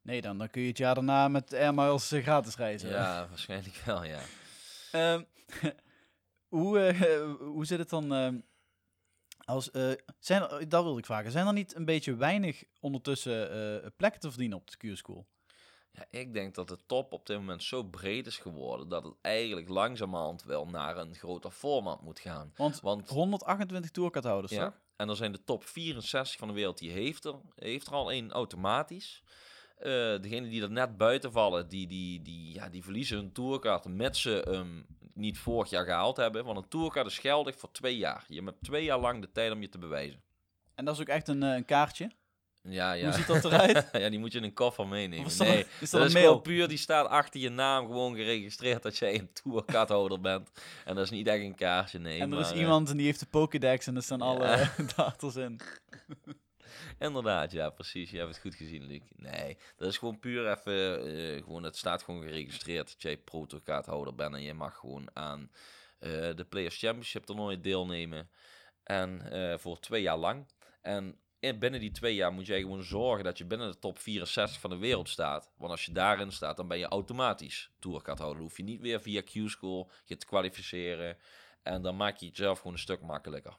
[0.01, 2.89] Nee, dan, dan kun je het jaar daarna met Air Miles eh, gratis reizen.
[2.89, 4.21] Ja, waarschijnlijk wel, ja.
[4.91, 5.23] Ehm,
[6.55, 6.93] hoe,
[7.55, 8.13] hoe zit het dan?
[8.13, 8.39] ehm,
[9.45, 9.69] als,
[10.19, 11.31] zijn dat wilde ik vragen.
[11.31, 15.27] Zijn er niet een beetje weinig ondertussen eh, plekken te verdienen op de Q-School?
[15.99, 19.13] Ja, ik denk dat de top op dit moment zo breed is geworden dat het
[19.21, 22.53] eigenlijk langzamerhand wel naar een groter format moet gaan.
[22.55, 24.79] Want, Want 128 tourkaarthouders, ja, toch?
[24.95, 28.11] en dan zijn de top 64 van de wereld, die heeft er, heeft er al
[28.11, 29.23] één automatisch.
[29.77, 29.85] Eh
[30.21, 34.17] degenen die er net buiten vallen, die, die, die, ja, die verliezen hun tourkaart met
[34.17, 36.45] ze hem niet vorig jaar gehaald hebben.
[36.45, 38.25] Want een tourkaart is geldig voor twee jaar.
[38.27, 40.21] Je hebt twee jaar lang de tijd om je te bewijzen.
[40.75, 42.11] En dat is ook echt een, eh, een kaartje.
[42.61, 43.03] Ja, ja.
[43.03, 43.89] Hoe ziet dat eruit?
[44.03, 45.25] ja, die moet je in een koffer meenemen.
[45.25, 46.39] Of is dat, nee, is dat dat een is mail?
[46.39, 50.49] puur, die staat achter je naam gewoon geregistreerd dat jij een tourkaarthouder bent.
[50.85, 52.19] En dat is niet echt een kaartje, nee.
[52.19, 54.25] en er is maar, eh, iemand en die heeft de Pokédex en er staan Ja.
[54.25, 55.59] alle daters in.
[56.99, 58.11] Inderdaad, ja, precies.
[58.11, 59.01] Je hebt het goed gezien, Luc.
[59.15, 64.15] Nee, dat is gewoon puur even, eh, gewoon, het staat gewoon geregistreerd dat jij protokaarthouder
[64.15, 65.51] bent en je mag gewoon aan
[65.99, 68.29] eh, de Players Championship toernooi deelnemen.
[68.83, 69.21] En
[69.59, 70.45] voor twee jaar lang.
[70.81, 73.99] En in, binnen die twee jaar moet jij gewoon zorgen dat je binnen de top
[73.99, 75.51] 64 van de wereld staat.
[75.57, 78.37] Want als je daarin staat, dan ben je automatisch tourkaarthouder.
[78.37, 81.17] Dan hoef je niet weer via Q-School je te kwalificeren.
[81.63, 83.57] En dan maak je het zelf gewoon een stuk makkelijker.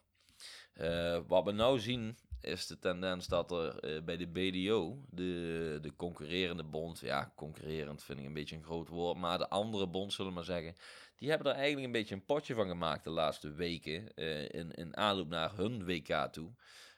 [0.72, 5.78] Eh, wat we nou zien is de tendens dat er eh, bij de BDO, de,
[5.82, 9.86] de concurrerende bond, ja, concurrerend vind ik een beetje een groot woord, maar de andere
[9.86, 10.74] bond, zullen we maar zeggen,
[11.16, 14.72] die hebben er eigenlijk een beetje een potje van gemaakt de laatste weken, eh, in,
[14.72, 16.50] in aanloop naar hun WK toe.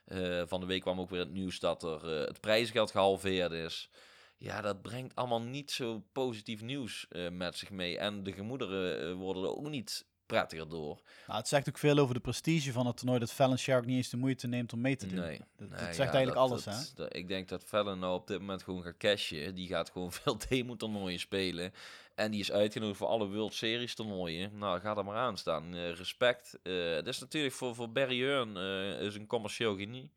[0.05, 3.51] Eh, van de week kwam ook weer het nieuws dat er eh, het prijsgeld gehalveerd
[3.51, 3.89] is.
[4.37, 7.97] Ja, dat brengt allemaal niet zo positief nieuws eh, met zich mee.
[7.97, 11.01] En de gemoederen worden er ook niet prettiger door.
[11.27, 13.95] Nou, het zegt ook veel over de prestige van het toernooi dat Fallon Shark niet
[13.97, 15.19] eens de moeite neemt om mee te doen.
[15.19, 17.13] Nee, dat, nee, zegt ja, eigenlijk dat- alles, dat- hè?
[17.17, 19.55] ik denk dat Fallon nou op dit moment gewoon gaat cashen.
[19.55, 21.73] Die gaat gewoon veel demo-toernooien spelen.
[22.15, 24.57] En die is uitgenodigd voor alle World Series toernooien.
[24.57, 25.75] Nou, ga er maar aan staan.
[25.75, 26.59] Eh, respect.
[26.63, 30.11] Eh dat is natuurlijk voor, voor Barry Hearn, eh, is een commercieel genie.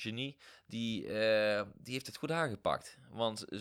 [0.00, 0.36] Genie
[0.70, 2.98] die, eh, die heeft het goed aangepakt.
[3.12, 3.60] Want eh,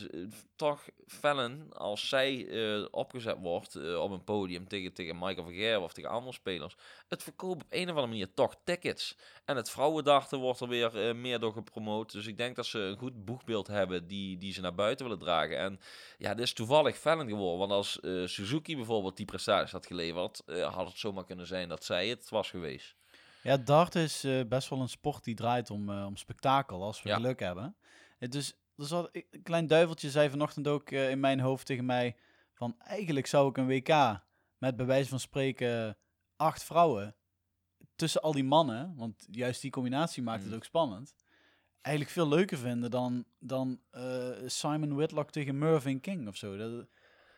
[0.55, 5.93] toch, Fallon, als zij eh, opgezet wordt op een podium tegen, tegen Michael Vergeer of
[5.93, 6.75] tegen andere spelers,
[7.07, 9.17] het verkoopt op een of andere manier toch tickets.
[9.45, 12.11] En het vrouwendachten wordt er weer meer door gepromoot.
[12.11, 15.21] Dus ik denk dat ze een goed boegbeeld hebben die, die ze naar buiten willen
[15.21, 15.57] dragen.
[15.57, 15.79] En
[16.17, 17.59] ja, dit is toevallig Fallon geworden.
[17.59, 17.99] Want als
[18.33, 22.49] Suzuki bijvoorbeeld die prestaties had geleverd, had het zomaar kunnen zijn dat zij het was
[22.49, 22.98] geweest.
[23.43, 27.01] Ja, dart is eh, best wel een sport die draait om, eh, om spektakel, als
[27.01, 27.15] we Ja.
[27.15, 27.75] geluk hebben.
[28.17, 31.85] Het dus, er zat, een klein duiveltje zei vanochtend ook eh, in mijn hoofd tegen
[31.85, 32.15] mij
[32.53, 34.21] van eigenlijk zou ik een WK
[34.57, 35.97] met bij wijze van spreken
[36.35, 37.15] acht vrouwen
[37.95, 40.55] tussen al die mannen, want juist die combinatie maakt het Mm.
[40.55, 41.15] ook spannend,
[41.81, 43.81] eigenlijk veel leuker vinden dan, dan
[44.45, 46.57] Simon Whitlock tegen Mervyn King of zo.
[46.57, 46.87] Dat,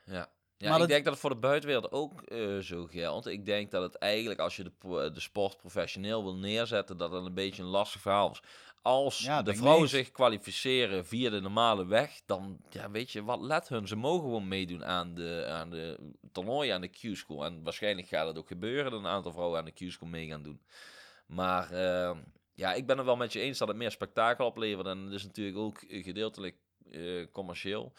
[0.05, 0.29] Ja.
[0.61, 3.27] Ja, Maar ik dat- denk dat het voor de buitenwereld ook eh, zo geldt.
[3.27, 7.25] Ik denk dat het eigenlijk, als je de, de sport professioneel wil neerzetten, dat het
[7.25, 8.41] een beetje een lastig verhaal is.
[8.81, 13.41] Als Ja, de vrouwen zich kwalificeren via de normale weg, dan ja, weet je, wat
[13.41, 13.87] let hun?
[13.87, 15.99] Ze mogen gewoon meedoen aan de, aan de
[16.31, 17.45] toernooien, aan de Q-school.
[17.45, 20.43] En waarschijnlijk gaat het ook gebeuren dat een aantal vrouwen aan de Q-school mee gaan
[20.43, 20.61] doen.
[21.25, 22.17] Maar eh,
[22.53, 24.87] ja, ik ben het wel met je eens dat het meer spektakel oplevert.
[24.87, 26.55] En het is natuurlijk ook eh, gedeeltelijk
[26.91, 27.93] eh, commercieel.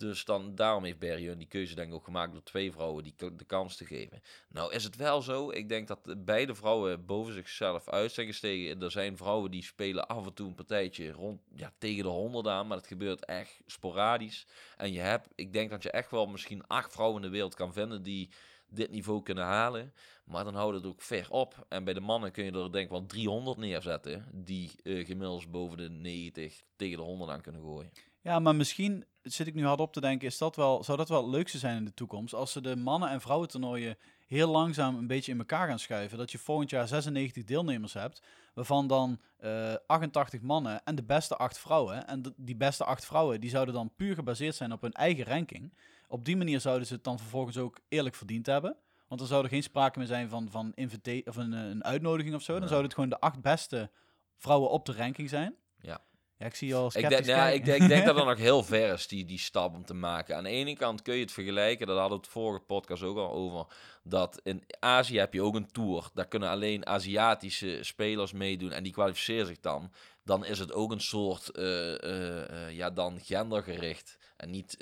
[0.00, 3.14] Dus dan, daarom heeft Bergen die keuze denk ik ook gemaakt door twee vrouwen die
[3.36, 4.22] de kans te geven.
[4.48, 8.26] Nou is het wel zo, ik denk dat de beide vrouwen boven zichzelf uit zijn
[8.26, 8.82] gestegen.
[8.82, 12.46] Er zijn vrouwen die spelen af en toe een partijtje rond, ja, tegen de honderd
[12.46, 14.46] aan, maar dat gebeurt echt sporadisch.
[14.76, 17.54] En je hebt, ik denk dat je echt wel misschien acht vrouwen in de wereld
[17.54, 18.30] kan vinden die
[18.68, 19.94] dit niveau kunnen halen.
[20.24, 21.66] Maar dan houdt het ook ver op.
[21.68, 25.50] En bij de mannen kun je er denk ik wel 300 neerzetten die eh gemiddeld
[25.50, 27.90] boven de 90 tegen de 100 aan kunnen gooien.
[28.22, 31.08] Ja, maar misschien zit ik nu hard op te denken, is dat wel, zou dat
[31.08, 32.34] wel het leukste zijn in de toekomst?
[32.34, 36.18] Als ze de mannen- en vrouwentoernooien heel langzaam een beetje in elkaar gaan schuiven.
[36.18, 38.22] Dat je volgend jaar 96 deelnemers hebt,
[38.54, 42.06] waarvan dan eh 88 mannen en de beste 8 vrouwen.
[42.06, 45.74] En die beste 8 vrouwen, die zouden dan puur gebaseerd zijn op hun eigen ranking.
[46.08, 48.76] Op die manier zouden ze het dan vervolgens ook eerlijk verdiend hebben.
[49.08, 52.34] Want zou er geen sprake meer zijn van, van invita- of een, eh, een uitnodiging
[52.34, 52.58] of zo.
[52.58, 53.90] Dan zouden het gewoon de acht beste
[54.36, 55.54] vrouwen op de ranking zijn.
[55.78, 56.00] Ja.
[56.40, 58.38] Ja, ik zie je al Ik denk, ja, ik, denk, ik denk dat er nog
[58.38, 60.36] heel ver is, die, die stap om te maken.
[60.36, 63.16] Aan de ene kant kun je het vergelijken, dat hadden we het vorige podcast ook
[63.16, 63.66] al over,
[64.02, 66.10] dat in Azië heb je ook een tour.
[66.14, 69.92] Daar kunnen alleen Aziatische spelers meedoen en die kwalificeren zich dan.
[70.24, 74.76] Dan is het ook een soort, eh, eh, eh, ja, dan gendergericht en niet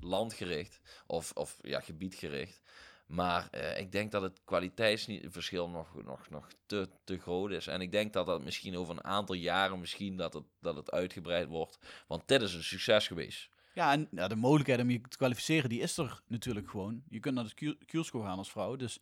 [0.00, 2.60] landgericht of, of ja, gebiedgericht.
[3.08, 7.66] Maar eh, ik denk dat het kwaliteitsverschil nog, nog, nog te, te groot is.
[7.66, 10.90] En ik denk dat dat misschien over een aantal jaren misschien dat het, dat het
[10.90, 11.78] uitgebreid wordt.
[12.06, 13.48] Want dit is een succes geweest.
[13.74, 17.02] Ja, en ja, de mogelijkheid om je te kwalificeren, die is er natuurlijk gewoon.
[17.08, 18.76] Je kunt naar de Q-school gaan als vrouw.
[18.76, 19.00] Dus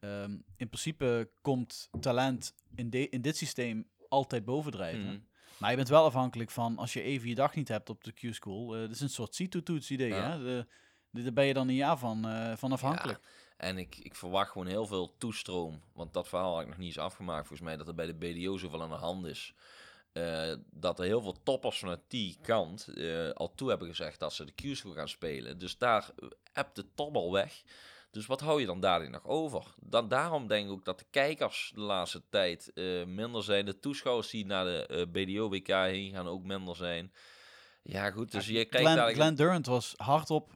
[0.00, 5.04] ehm, in principe komt talent in, de, in dit systeem altijd bovendrijven.
[5.06, 5.18] Mhm.
[5.58, 8.12] Maar je bent wel afhankelijk van, als je even je dag niet hebt op de
[8.12, 10.30] Q-school, eh dat is een soort CITO-toets idee, Ja.
[10.30, 10.38] hè?
[10.44, 10.66] De-
[11.22, 13.20] daar ben je dan een jaar van, eh, van afhankelijk.
[13.56, 15.82] En ik, ik verwacht gewoon heel veel toestroom.
[15.92, 17.46] Want dat verhaal had ik nog niet eens afgemaakt.
[17.46, 19.54] Volgens mij dat er bij de BDO zoveel aan de hand is.
[20.12, 24.32] Eh, dat er heel veel toppers vanuit die kant eh, al toe hebben gezegd dat
[24.32, 25.58] ze de Q-school gaan spelen.
[25.58, 26.10] Dus daar
[26.52, 27.62] hebt de top al weg.
[28.10, 29.74] Dus wat hou je dan daarin nog over?
[29.80, 32.70] Dan, daarom denk ik ook dat de kijkers de laatste tijd
[33.06, 33.64] minder zijn.
[33.64, 37.12] De toeschouwers die naar de BDO-WK heen gaan ook minder zijn.
[37.82, 38.32] Ja, goed.
[38.32, 39.16] Dus je kijkt Glenn, eigenlijk...
[39.16, 40.52] Glenn Durant was hardop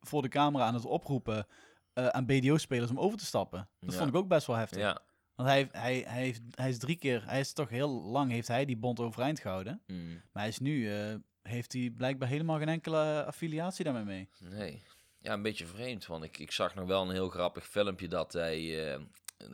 [0.00, 1.46] voor de camera aan het oproepen
[1.92, 3.68] eh, aan BDO-spelers om over te stappen.
[3.80, 3.98] Dat Ja.
[3.98, 4.78] vond ik ook best wel heftig.
[4.78, 4.98] Ja.
[5.34, 8.48] Want hij, hij, hij, heeft, hij is drie keer, hij is toch heel lang, heeft
[8.48, 9.82] hij die bond overeind gehouden.
[9.86, 14.28] Mm, Maar hij is nu, eh, heeft hij blijkbaar helemaal geen enkele affiliatie daarmee mee.
[14.38, 14.82] nee.
[15.22, 16.06] Ja, een beetje vreemd.
[16.06, 18.92] Want ik, ik zag nog wel een heel grappig filmpje dat hij...
[18.94, 19.00] eh,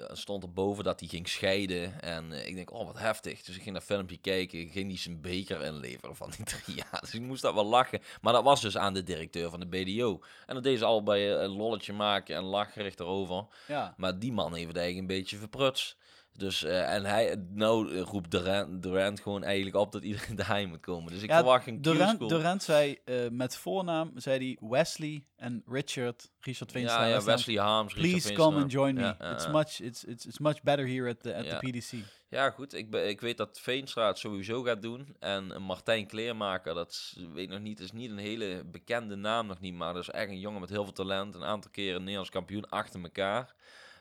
[0.08, 2.02] er stond erboven dat hij ging scheiden.
[2.02, 3.42] En eh, ik denk, oh wat heftig.
[3.42, 4.68] Dus ik ging dat filmpje kijken.
[4.68, 7.00] Ging hij zijn beker inleveren van die drie jaar.
[7.00, 8.00] Dus ik moest dat wel lachen.
[8.20, 10.20] Maar dat was dus aan de directeur van de BDO.
[10.46, 13.46] En dat deed ze allebei een lolletje maken en lacherig erover.
[13.66, 15.96] Ja, Maar die man heeft het eigenlijk een beetje verprutst.
[16.38, 20.68] Dus, eh, en hij, nou eh, roept Durant, Durant gewoon eigenlijk op dat iedereen daarheen
[20.68, 21.12] moet komen.
[21.12, 22.28] Dus ik ja verwacht een Durant.
[22.28, 27.06] Durant zei eh, met voornaam, zei hij Wesley en Richard, Richard Veenstra.
[27.06, 29.00] Ja, ja, Wesley, Harms, Richard Please come and join me.
[29.00, 31.98] Ja, it's, much, it's, it's, it's much better here at the, at the PDC.
[32.28, 32.74] Ja, goed.
[32.74, 35.16] Ik, ik weet dat Veenstra het sowieso gaat doen.
[35.18, 39.46] En Martijn Kleermaker, dat is, weet ik nog niet, is niet een hele bekende naam
[39.46, 39.74] nog niet.
[39.74, 41.34] Maar dat is echt een jongen met heel veel talent.
[41.34, 43.54] Een aantal keren Nederlands kampioen achter elkaar.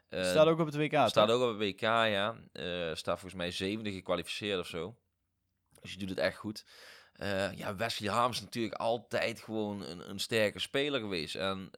[0.09, 1.29] Eh, Staat ook op het WK, Staat toch?
[1.29, 2.35] ook op het WK, ja.
[2.51, 4.95] Eh, staat volgens mij zevende gekwalificeerd of zo.
[5.81, 6.65] Dus je doet het echt goed.
[7.13, 11.35] Eh, ja, Wesley Harms is natuurlijk altijd gewoon een, een sterke speler geweest.
[11.35, 11.69] En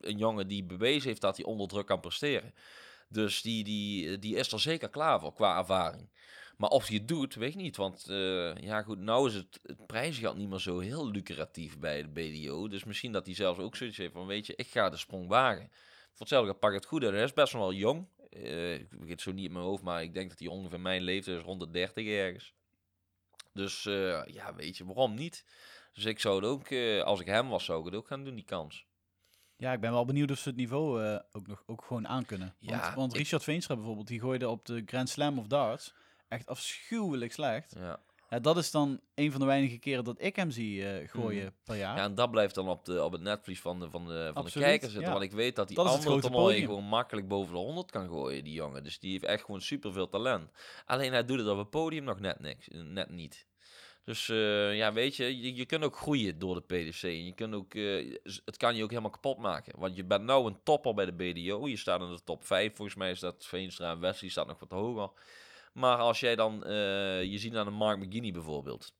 [0.00, 2.54] een jongen die bewezen heeft dat hij onder druk kan presteren.
[3.08, 6.10] Dus die, die, die is er zeker klaar voor qua ervaring.
[6.56, 7.76] Maar of hij het doet, weet ik niet.
[7.76, 8.04] Want
[8.60, 12.68] ja, goed, nou is het, het prijsgeld niet meer zo heel lucratief bij de BDO.
[12.68, 15.28] Dus misschien dat hij zelfs ook zoiets heeft van, weet je, ik ga de sprong
[15.28, 15.70] wagen.
[16.14, 17.12] Voor hetzelfde pak het goed uit.
[17.12, 18.06] Hij is best wel jong.
[18.30, 20.80] Eh, ik weet het zo niet in mijn hoofd, maar ik denk dat hij ongeveer
[20.80, 22.54] mijn leeftijd is, rond de 30 ergens.
[23.52, 25.44] Dus eh, ja, weet je, waarom niet?
[25.92, 28.24] Dus ik zou het ook, eh, als ik hem was, zou ik het ook gaan
[28.24, 28.86] doen, die kans.
[29.56, 32.54] Ja, ik ben wel benieuwd of ze het niveau ook nog ook gewoon aankunnen.
[32.58, 35.94] Ja, want ik- Richard Veenstra bijvoorbeeld, die gooide op de Grand Slam of Darts
[36.28, 37.74] echt afschuwelijk slecht.
[37.78, 38.00] Ja.
[38.34, 41.44] Ja, dat is dan een van de weinige keren dat ik hem zie eh, gooien
[41.44, 41.52] Mhm.
[41.64, 41.96] per jaar.
[41.96, 44.44] ja, en dat blijft dan op, de, op het netvlies van de, van de, van
[44.44, 45.06] de kijker zitten.
[45.06, 45.10] ja.
[45.12, 46.64] Want ik weet dat die Dat andere podium.
[46.66, 48.84] gewoon makkelijk boven de 100 kan gooien, die jongen.
[48.84, 50.50] Dus die heeft echt gewoon superveel talent.
[50.84, 53.46] Alleen hij doet het op het podium nog net, niks, net niet.
[54.04, 57.02] Dus eh, ja, weet je, je, je kunt ook groeien door de PDC.
[57.02, 59.78] En je kunt ook, eh, het kan je ook helemaal kapot maken.
[59.78, 61.68] Want je bent nou een topper bij de BDO.
[61.68, 62.74] Je staat in de top 5.
[62.76, 65.10] Volgens mij is dat Veenstra en Wesley staat nog wat hoger.
[65.74, 68.94] Maar als jij dan, eh, je ziet aan de Mark McGinney bijvoorbeeld.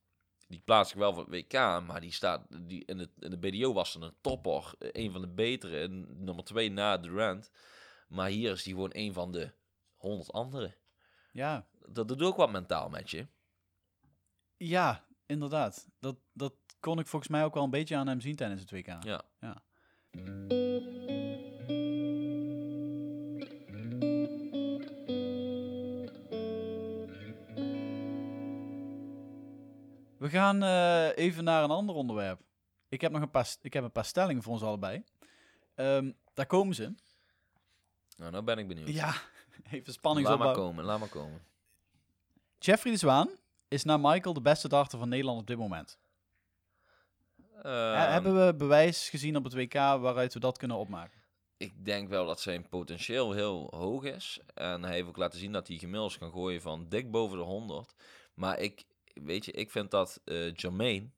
[0.47, 1.53] Die plaatst zich wel voor het WK,
[1.87, 4.73] maar die staat die, in, het, in de BDO was er een topper.
[4.79, 5.79] eh, Een van de betere.
[5.79, 7.51] en Nummer 2 na Durant.
[8.07, 9.51] Maar hier is die gewoon een van de
[9.95, 10.75] 100 anderen.
[11.31, 13.27] Ja, Dat doet ook wat mentaal met je.
[14.57, 15.87] ja inderdaad.
[15.99, 18.71] Dat, dat kon ik volgens mij ook wel een beetje aan hem zien tijdens het
[18.71, 19.03] WK.
[19.03, 19.21] Ja.
[19.39, 19.63] Ja.
[30.25, 32.41] We gaan eh, even naar een ander onderwerp.
[32.89, 35.03] Ik heb nog een paar, ik heb een paar stellingen voor ons allebei.
[35.75, 36.93] Ehm, daar komen ze.
[38.17, 38.87] Nou, nou ben ik benieuwd.
[38.89, 39.13] Ja,
[39.71, 41.43] even spanning laat maar komen, laat maar komen.
[42.59, 43.29] Jeffrey de Zwaan
[43.67, 45.97] is na Michael de beste darter van Nederland op dit moment.
[47.61, 51.21] Ehm, He- Hebben we bewijs gezien op het WK waaruit we dat kunnen opmaken?
[51.57, 54.39] Ik denk wel dat zijn potentieel heel hoog is.
[54.53, 57.43] En hij heeft ook laten zien dat hij gemiddeld kan gooien van dik boven de
[57.43, 57.93] 100.
[58.33, 58.85] Maar ik,
[59.23, 61.09] weet je, ik vind dat eh Jermaine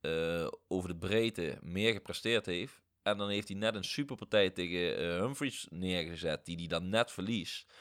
[0.00, 2.82] eh, over de breedte meer gepresteerd heeft.
[3.02, 7.12] En dan heeft hij net een superpartij tegen eh, Humphries neergezet, die hij dan net
[7.12, 7.72] verliest.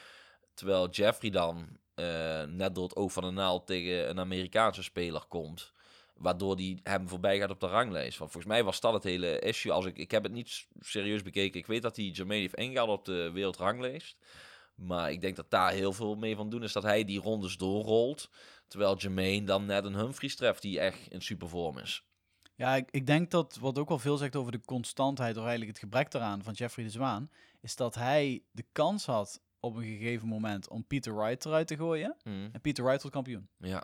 [0.54, 1.78] Terwijl Jeffrey dan
[2.56, 5.74] net door het oog van de naald tegen een Amerikaanse speler komt.
[6.14, 8.18] Waardoor die hem voorbij gaat op de ranglijst.
[8.18, 9.72] Want volgens mij was dat het hele issue.
[9.72, 11.60] Als ik, ik heb het niet serieus bekeken.
[11.60, 14.18] Ik weet dat hij Jermaine heeft ingehaald op de wereldranglijst.
[14.76, 17.58] Maar ik denk dat daar heel veel mee van doen is dat hij die rondes
[17.58, 18.30] doorrolt.
[18.68, 22.04] Terwijl Jermaine dan net een Humphries treft die echt in supervorm is.
[22.56, 25.72] Ja, ik, ik denk dat wat ook wel veel zegt over de constantheid, of eigenlijk
[25.72, 27.30] het gebrek daaraan van Jeffrey de Zwaan,
[27.62, 31.76] is dat hij de kans had op een gegeven moment om Peter Wright eruit te
[31.76, 32.16] gooien.
[32.24, 32.50] Mm.
[32.52, 33.50] En Peter Wright wordt kampioen.
[33.58, 33.84] Ja.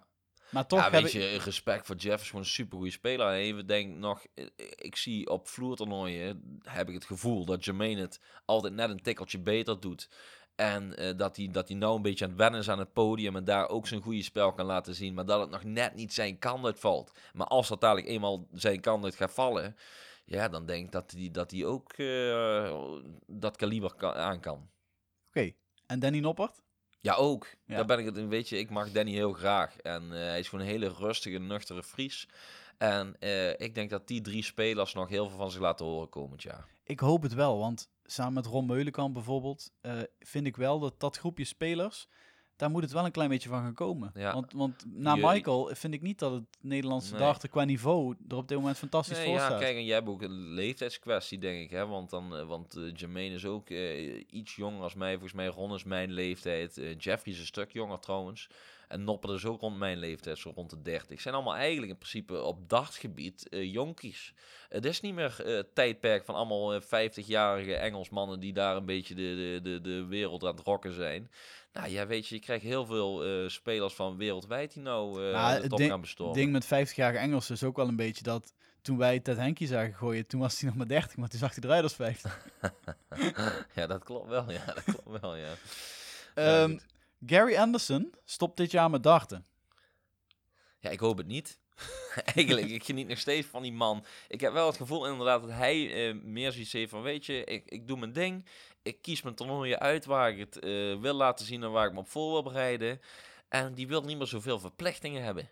[0.49, 1.12] Maar toch ja, weet ik...
[1.12, 3.28] je, respect voor Jeff is gewoon een supergoeie speler.
[3.28, 8.02] En even denk nog, eh, ik zie op vloertoernooien, heb ik het gevoel dat Jermaine
[8.02, 10.10] het altijd net een tikkeltje beter doet.
[10.59, 12.93] En eh, dat hij dat hij nou een beetje aan het wennen is aan het
[12.93, 15.13] podium en daar ook zijn goede spel kan laten zien.
[15.13, 17.11] Maar dat het nog net niet zijn kant uitvalt.
[17.33, 19.75] Maar als dat dadelijk eenmaal zijn kant uit gaat vallen,
[20.25, 24.69] ja, dan denk ik dat hij dat hij ook eh, dat kaliber kan, aan kan.
[25.27, 25.51] Oké,
[25.85, 26.63] en Danny Noppert?
[26.99, 27.47] Ja, ook.
[27.65, 27.75] Ja.
[27.75, 28.29] Daar ben ik het in.
[28.29, 29.77] Weet je, ik mag Danny heel graag.
[29.77, 32.27] En eh, hij is gewoon een hele rustige, nuchtere Fries.
[32.77, 33.15] En
[33.57, 36.65] ik denk dat die drie spelers nog heel veel van zich laten horen komend jaar.
[36.83, 40.99] ik hoop het wel, want samen met Ron Meulenkamp bijvoorbeeld, eh, vind ik wel dat
[40.99, 42.07] dat groepje spelers,
[42.55, 44.11] daar moet het wel een klein beetje van gaan komen.
[44.13, 44.33] Ja.
[44.33, 47.49] Want, want na Michael vind ik niet dat het Nederlandse Nee.
[47.49, 49.59] qua niveau er op dit moment fantastisch Nee, voor ja, staat.
[49.59, 51.69] kijk, en jij hebt ook een leeftijdskwestie, denk ik.
[51.69, 51.87] Hè?
[51.87, 53.69] Want, dan, eh, want eh, Jermaine is ook
[54.29, 55.11] iets jonger als mij.
[55.11, 56.75] Volgens mij Ron is mijn leeftijd.
[56.97, 58.49] Jeffrey is een stuk jonger trouwens.
[58.89, 61.21] En Nopper is ook rond mijn leeftijd, zo rond de 30.
[61.21, 64.34] Zijn allemaal eigenlijk in principe op dartgebied eh jonkies.
[64.69, 68.86] Het is niet meer eh, het tijdperk van allemaal eh, 50-jarige Engelsmannen die daar een
[68.86, 71.32] beetje de, de, de, de wereld aan het rocken zijn.
[71.73, 75.32] Nou ja, weet je, je krijgt heel veel eh, spelers van wereldwijd die nou eh
[75.34, 76.36] Nou, de het top ding- gaan Het bestormen.
[76.36, 79.93] ding met 50-jarige Engels is ook wel een beetje dat toen wij Ted Henkie zagen
[79.93, 82.39] gooien, toen was hij nog maar 30, maar toen zag hij eruit als 50.
[83.75, 84.52] Ja, dat klopt wel.
[84.52, 85.49] Ja, dat klopt wel, ja.
[86.36, 86.78] Ja, Ehm.
[87.25, 89.45] Gary Anderson stopt dit jaar met darten.
[90.79, 91.60] Ja, ik hoop het niet.
[92.36, 94.05] Eigenlijk, ik geniet nog steeds van die man.
[94.27, 97.43] Ik heb wel het gevoel inderdaad dat hij eh, meer zoiets heeft van, weet je,
[97.43, 98.45] ik, ik doe mijn ding.
[98.82, 101.93] Ik kies mijn toernooien uit waar ik het eh, wil laten zien en waar ik
[101.93, 103.01] me op voor wil bereiden.
[103.49, 105.49] En die wil niet meer zoveel verplichtingen hebben.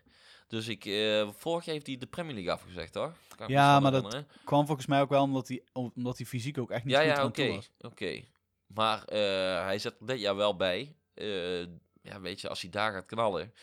[0.48, 3.12] Dus ik, eh, vorig jaar heeft hij de Premier League afgezegd, me
[3.46, 4.24] Ja, maar dat.
[4.44, 7.36] Kwam volgens mij ook wel omdat hij, omdat hij fysiek ook echt niet Ja, goed
[7.36, 7.54] ja, oké.
[7.54, 7.70] was.
[7.80, 8.22] oké.
[8.66, 9.18] Maar eh,
[9.64, 10.96] hij er dit jaar wel bij.
[11.18, 11.60] Eh,
[12.02, 13.54] ja, weet je, als hij daar gaat knallen.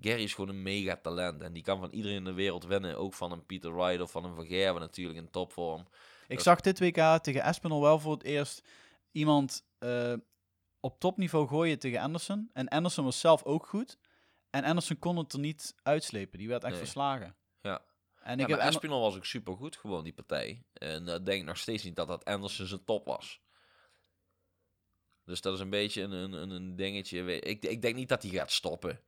[0.00, 1.42] Gary is gewoon een mega talent.
[1.42, 2.96] En die kan van iedereen in de wereld winnen.
[2.98, 5.86] Ook van een Peter of van een Van Gerwen natuurlijk in topvorm.
[6.28, 8.68] Ik zag dit WK tegen Espinol wel voor het eerst
[9.12, 10.14] iemand eh,
[10.80, 12.50] op topniveau gooien tegen Anderson.
[12.52, 13.98] En Anderson was zelf ook goed.
[14.50, 16.38] En Anderson kon het er niet uitslepen.
[16.38, 16.82] Die werd echt Nee.
[16.82, 17.36] verslagen.
[17.60, 17.82] Ja.
[18.22, 20.64] En Ja, ik heb Espinol was ook super goed, gewoon die partij.
[20.72, 23.40] En ik denk nog steeds niet dat dat Anderson zijn top was.
[25.24, 27.40] Dus dat is een beetje een, een, een- dingetje.
[27.40, 29.00] Ik, ik denk niet dat hij gaat stoppen.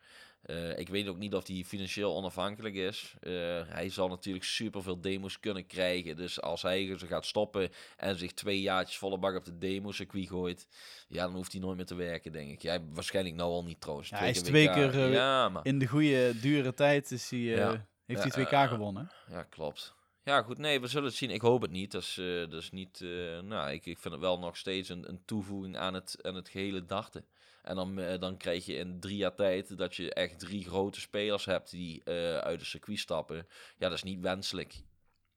[0.42, 3.14] Eh, ik weet ook niet of hij financieel onafhankelijk is.
[3.20, 3.33] Eh,
[3.66, 6.16] hij zal natuurlijk superveel demo's kunnen krijgen.
[6.16, 10.29] Dus als hij ze gaat stoppen en zich twee jaartjes volle bak op de demo-circuit
[10.29, 10.68] gooit...
[11.09, 12.62] ja, dan hoeft hij nooit meer te werken, denk ik.
[12.62, 14.09] Jij waarschijnlijk nou al niet trouwens.
[14.09, 14.75] Ja, hij is twee WK.
[14.75, 15.66] keer, eh, ja, maar...
[15.66, 19.11] in de goede, dure tijd is hij, heeft hij 2K eh, gewonnen.
[19.31, 19.94] Ja, klopt.
[20.25, 20.59] Ja, goed.
[20.59, 21.31] Nee, we zullen het zien.
[21.31, 21.93] Ik hoop het niet.
[21.93, 23.01] Dat is, eh, dat is niet...
[23.01, 26.35] eh, nou, ik, ik vind het wel nog steeds een, een toevoeging aan het, aan
[26.35, 27.25] het gehele darten.
[27.63, 31.01] En dan, eh, dan krijg je in drie jaar tijd dat je echt drie grote
[31.01, 32.05] spelers hebt die
[32.41, 33.37] uit de circuit stappen.
[33.79, 34.83] Ja, dat is niet wenselijk.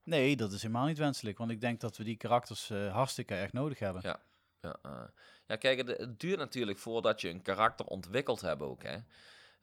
[0.04, 1.38] Nee, dat is helemaal niet wenselijk.
[1.38, 4.02] Want ik denk dat we die karakters hartstikke erg nodig hebben.
[4.04, 4.21] Ja.
[4.62, 5.13] Ja,
[5.48, 8.98] ja kijk, het, het duurt natuurlijk voordat je een karakter ontwikkeld hebt ook, hè.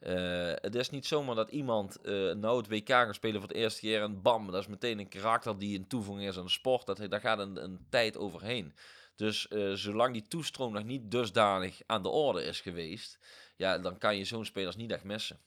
[0.03, 3.57] Eh, het is niet zomaar dat iemand eh, nou het WK gaat spelen voor het
[3.57, 6.51] eerste keer en bam, dat is meteen een karakter die een toevoeging is aan de
[6.51, 6.85] sport.
[6.85, 8.73] Dat, daar gaat een, een tijd overheen.
[9.15, 13.19] Dus eh, zolang die toestroom nog niet dusdanig aan de orde is geweest,
[13.55, 15.39] ja, dan kan je zo'n spelers niet echt missen.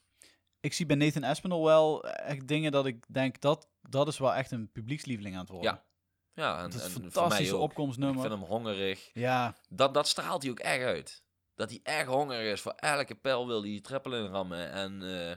[0.59, 4.33] Ik zie bij Nathan Espinol wel echt dingen dat ik denk dat dat is wel
[4.33, 5.71] echt een publiekslieveling aan het worden.
[5.71, 5.83] Ja,
[6.43, 7.63] Ja, en, is een fantastische ook.
[7.63, 8.21] Ik opkomstnummer.
[8.21, 9.09] vind hem hongerig.
[9.13, 11.25] Ja, Dat, dat straalt hij ook echt uit.
[11.57, 12.61] Dat hij echt hongerig is.
[12.61, 14.71] Voor elke pijl wil hij triple inrammen.
[14.71, 15.35] En eh,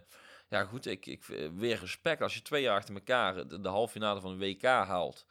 [0.49, 2.23] ja, goed, ik, ik, eh, weer respect.
[2.23, 5.27] Als je twee jaar achter elkaar de, halve finale van de WK haalt.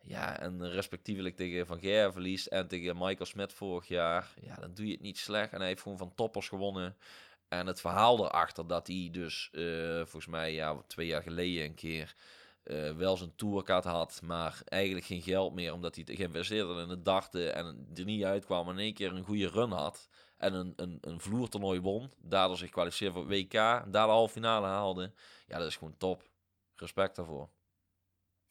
[0.00, 4.34] Ja, en respectievelijk tegen Van Gerwen verliest en tegen Michael Smit vorig jaar.
[4.40, 5.52] Ja, dan doe je het niet slecht.
[5.52, 6.96] En hij heeft gewoon van toppers gewonnen.
[7.48, 9.62] En het verhaal erachter dat hij dus, eh,
[9.96, 12.14] volgens mij, ja, twee jaar geleden een keer
[12.96, 17.04] wel zijn tourkaart had, maar eigenlijk geen geld meer, omdat hij geïnvesteerd had in het
[17.04, 20.72] darten en er niet uitkwam en in één keer een goede run had en een,
[20.76, 25.12] een, een vloertoernooi won, daardoor zich kwalificeerde voor WK, daar de halve finale haalde.
[25.46, 26.22] Ja, dat is gewoon top.
[26.76, 27.48] Respect daarvoor.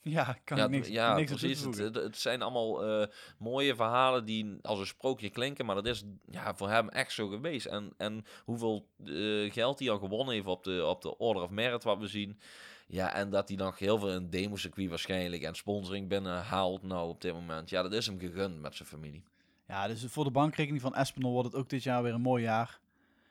[0.02, 1.64] ja kan ja, ik niks, ja niks precies.
[1.78, 6.56] Het, zijn allemaal eh, mooie verhalen die als een sprookje klinken, maar dat is ja,
[6.56, 7.66] voor hem echt zo geweest.
[7.66, 11.50] En, en hoeveel eh, geld hij al gewonnen heeft op de, op de Order of
[11.50, 12.40] Merit, wat we zien.
[12.88, 17.10] Ja, en dat hij nog heel veel in demo-circuit waarschijnlijk en sponsoring binnen haalt nou
[17.10, 17.70] op dit moment.
[17.70, 19.24] Ja, dat is hem gegund met zijn familie.
[19.68, 22.44] Ja, dus voor de bankrekening van Espinol wordt het ook dit jaar weer een mooi
[22.44, 22.80] jaar.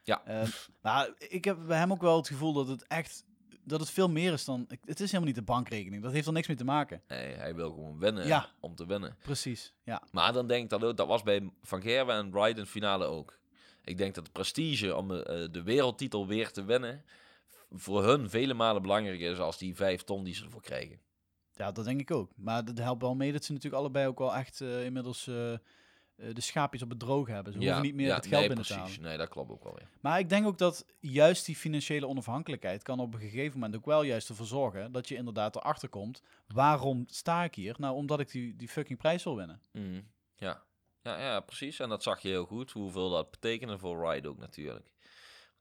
[0.03, 0.23] Ja.
[0.83, 3.25] Nou, ik heb bij hem ook wel het gevoel dat het echt
[3.65, 4.67] dat het veel meer is dan.
[4.69, 6.03] Het is helemaal niet de bankrekening.
[6.03, 7.03] Dat heeft er niks mee te maken.
[7.09, 8.49] Nee, hij wil gewoon winnen Ja.
[8.61, 9.17] om te winnen.
[9.23, 9.73] Precies.
[9.85, 10.03] Ja.
[10.13, 13.39] Maar dan denk ik dat ook, dat was bij Van Gerwen en de finale ook.
[13.85, 17.05] Ik denk dat de prestige om eh, de wereldtitel weer te winnen,
[17.71, 21.01] voor hun vele malen belangrijker is als die vijf ton die ze ervoor krijgen.
[21.55, 22.31] ja, dat denk ik ook.
[22.37, 25.53] Maar dat helpt wel mee dat ze natuurlijk allebei ook wel echt eh, inmiddels eh,
[26.17, 27.53] de schaapjes op het droog hebben.
[27.53, 28.95] Ze hoeven niet meer ja, het geld nee, binnen te precies.
[28.97, 29.09] halen.
[29.09, 29.89] Nee, dat klopt ook wel weer.
[30.01, 33.85] Maar ik denk ook dat juist die financiële onafhankelijkheid kan op een gegeven moment ook
[33.87, 36.23] wel juist ervoor zorgen dat je inderdaad erachter komt.
[36.47, 37.75] Waarom sta ik hier?
[37.79, 39.61] Nou, omdat ik die, die fucking prijs wil winnen.
[39.73, 40.01] Mhm,
[40.37, 40.63] Ja.
[41.03, 41.79] Ja, ja, precies.
[41.79, 44.91] En dat zag je heel goed, hoeveel dat betekende voor Wright ook natuurlijk.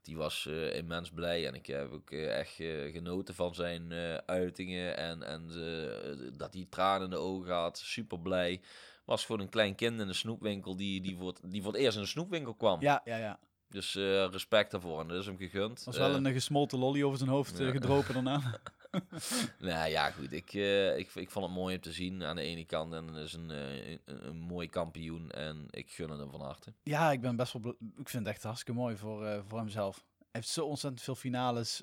[0.02, 3.92] Die was eh, immens blij en ik heb ook eh, echt eh, genoten van zijn
[3.92, 7.78] eh, uitingen en, en eh, dat hij tranen in de ogen had.
[7.78, 8.60] Super blij.
[9.04, 11.80] Was gewoon een klein kind in een snoepwinkel die, die, voor, het, die voor het
[11.80, 12.80] eerst in een snoepwinkel kwam.
[12.80, 13.38] Ja, ja, ja.
[13.72, 15.84] Dus eh, respect daarvoor en dat is hem gegund.
[15.84, 17.70] was wel Eh, een eh, gesmolten lolly over zijn hoofd ja.
[17.70, 18.40] gedropen daarna.
[19.58, 20.32] Nou ja, goed.
[20.32, 20.52] Ik,
[20.96, 22.92] ik, ik vond het mooi om te zien aan de ene kant.
[22.92, 25.30] En is een, een, een mooi kampioen.
[25.30, 26.72] En ik gun het hem van harte.
[26.82, 27.74] Ja, ik ben best wel.
[27.96, 30.04] Ik vind het echt hartstikke mooi voor, voor hemzelf.
[30.18, 31.82] Hij heeft zo ontzettend veel finales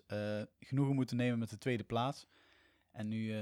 [0.60, 2.28] genoegen moeten nemen met de tweede plaats.
[2.92, 3.34] En nu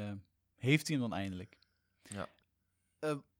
[0.55, 1.57] heeft hij hem dan eindelijk.
[2.01, 2.29] Ja.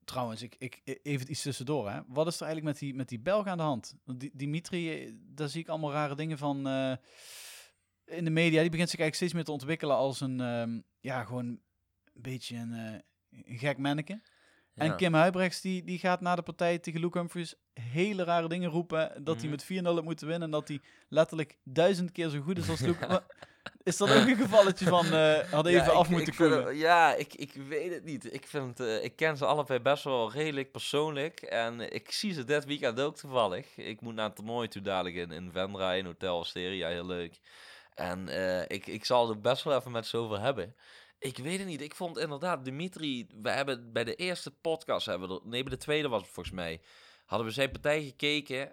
[0.08, 1.90] Trouwens, ik, ik, e- even iets tussendoor.
[1.90, 2.00] Hè.
[2.08, 3.94] Wat is er eigenlijk met die, met die Belg aan de hand?
[4.06, 6.68] Die, Dimitri, eh, daar zie ik allemaal rare dingen van.
[6.68, 6.94] eh,
[8.06, 10.42] in de media, die begint zich eigenlijk steeds meer te ontwikkelen als een.
[10.42, 11.62] ehm, ja, gewoon een
[12.14, 13.00] beetje een, eh,
[13.46, 14.22] een gek manneke.
[14.74, 14.96] En.
[14.96, 19.24] Kim Huibrechts die, die gaat na de partij tegen Luke Humphries hele rare dingen roepen.
[19.24, 19.52] Dat hij Mhm.
[19.52, 20.46] met 4-0 heeft moeten winnen.
[20.48, 23.24] En dat hij letterlijk duizend keer zo goed is als Luke.
[23.84, 26.50] Is dat ook een gevalletje van eh had even Ja, af ik- moeten ik vind
[26.50, 26.68] koelen?
[26.68, 28.34] het- ja, ik, ik weet het niet.
[28.34, 31.42] Ik, vind, eh, ik ken ze allebei best wel redelijk persoonlijk.
[31.42, 33.78] En ik zie ze dit weekend ook toevallig.
[33.78, 36.88] Ik moet naar een toernooi toe dadelijk in, in Vendra, in Hotel Asteria.
[36.88, 37.40] Heel leuk.
[37.96, 40.76] En eh, ik, ik zal er best wel even met ze over hebben.
[41.20, 41.82] Ik weet het niet.
[41.82, 45.72] Ik vond inderdaad, Dimitri, we hebben bij de eerste podcast, hebben we er, nee, bij
[45.72, 46.82] de tweede was het volgens mij,
[47.26, 48.72] hadden we zijn partij gekeken.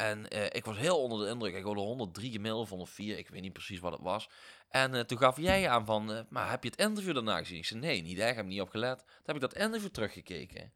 [0.00, 1.54] En eh, ik was heel onder de indruk.
[1.54, 4.28] Ik hoorde 103 gemiddeld, 104, ik weet niet precies wat het was.
[4.68, 7.58] En eh, toen gaf jij aan van, eh, maar heb je het interview daarna gezien?
[7.58, 8.98] Ik zei, nee, niet echt, ik heb niet op gelet.
[8.98, 10.72] Toen heb ik dat interview teruggekeken.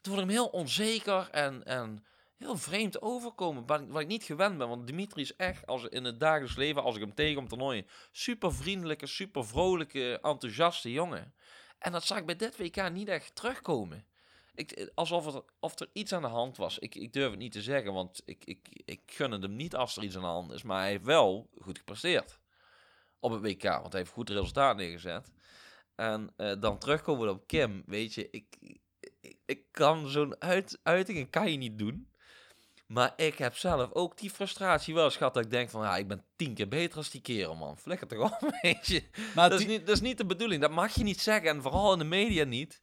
[0.00, 2.04] Toen vond ik hem heel onzeker en, en
[2.38, 4.68] heel vreemd overkomen, wat ik, wat ik niet gewend ben.
[4.68, 7.86] Want Dimitri is echt, als in het dagelijks leven, als ik hem tegen op toernooien,
[8.12, 11.34] super vriendelijke, super vrolijke, enthousiaste jongen.
[11.78, 14.06] En dat zag ik bij dit WK niet echt terugkomen.
[14.56, 16.78] Ik, alsof er, of er iets aan de hand was.
[16.78, 19.74] Ik, ik durf het niet te zeggen, want ik, ik, ik gun het hem niet
[19.74, 20.62] als er iets aan de hand is.
[20.62, 22.38] Maar hij heeft wel goed gepresteerd
[23.20, 25.30] op het WK, want hij heeft goed resultaat neergezet.
[25.94, 28.56] En eh, dan terugkomen op Kim, weet je, ik,
[29.20, 32.10] ik, ik kan zo'n uit, uitingen kan je niet doen.
[32.86, 35.96] Maar ik heb zelf ook die frustratie wel eens gehad dat ik denk van, ja,
[35.96, 37.78] ik ben tien keer beter als die kerel, man.
[37.78, 39.02] Flikker toch op, weet je.
[39.34, 40.60] Maar Dat is, niet, dat is niet de bedoeling.
[40.60, 41.50] Dat mag je niet zeggen.
[41.50, 42.80] En vooral in de media niet.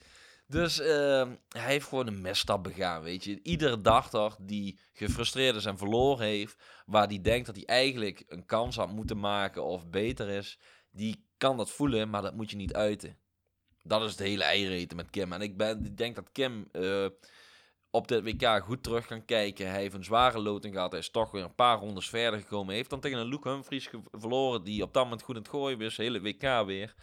[0.48, 3.40] Dus ehm, hij heeft gewoon een misstap begaan, weet je.
[3.44, 6.64] Iedere dachter die gefrustreerd is en verloren heeft...
[6.86, 10.60] waar die denkt dat hij eigenlijk een kans had moeten maken of beter is...
[10.92, 13.18] die kan dat voelen, maar dat moet je niet uiten.
[13.84, 15.34] Dat is het hele eiereten met Kim.
[15.34, 17.06] En ik, ben, denk dat Kim eh,
[17.90, 19.70] op dit WK goed terug kan kijken.
[19.70, 20.92] Hij heeft een zware loting gehad.
[20.92, 22.68] Hij is toch weer een paar rondes verder gekomen.
[22.68, 24.64] Hij heeft dan tegen een Luke Humphries verloren...
[24.64, 25.98] die op dat moment goed aan het gooien was.
[25.98, 26.96] Hele WK weer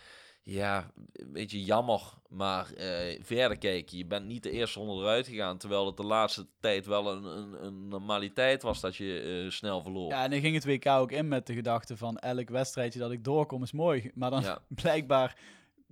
[0.43, 2.01] ja, weet je, jammer.
[2.29, 5.59] Maar eh, verder kijken, je bent niet de eerste ronde eruit gegaan.
[5.59, 9.83] Terwijl het de laatste tijd wel een, een, een normaliteit was dat je eh, snel
[9.83, 10.09] verloor.
[10.11, 13.11] Ja, en dan ging het WK ook in met de gedachte van elk wedstrijdje dat
[13.11, 14.11] ik doorkom is mooi.
[14.15, 14.63] Maar dan Ja.
[14.83, 15.37] blijkbaar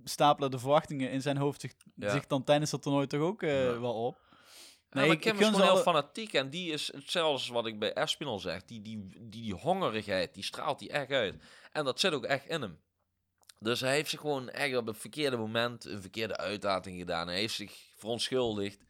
[0.03, 2.09] stapelen de verwachtingen in zijn hoofd zich, Ja.
[2.11, 3.79] zich dan tijdens dat toernooi toch ook eh, Ja.
[3.79, 4.17] wel op.
[4.89, 6.33] Nee, maar ik- Kim is gewoon heel fanatiek.
[6.33, 8.63] En die is zelfs wat ik bij Espinal zeg.
[8.65, 11.35] Die, die, die, die hongerigheid, die straalt hij echt uit.
[11.71, 12.79] En dat zit ook echt in hem.
[13.59, 17.27] Dus hij heeft zich gewoon echt op het verkeerde moment een verkeerde uitlating gedaan.
[17.27, 18.83] Hij heeft zich verontschuldigd.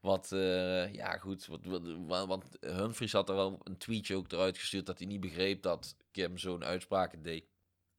[0.00, 4.32] Wat, eh, ja goed, wat, wat, wa- want Humphries had er al een tweetje ook
[4.32, 7.44] eruit gestuurd dat hij niet begreep dat Kim zo'n uitspraak deed.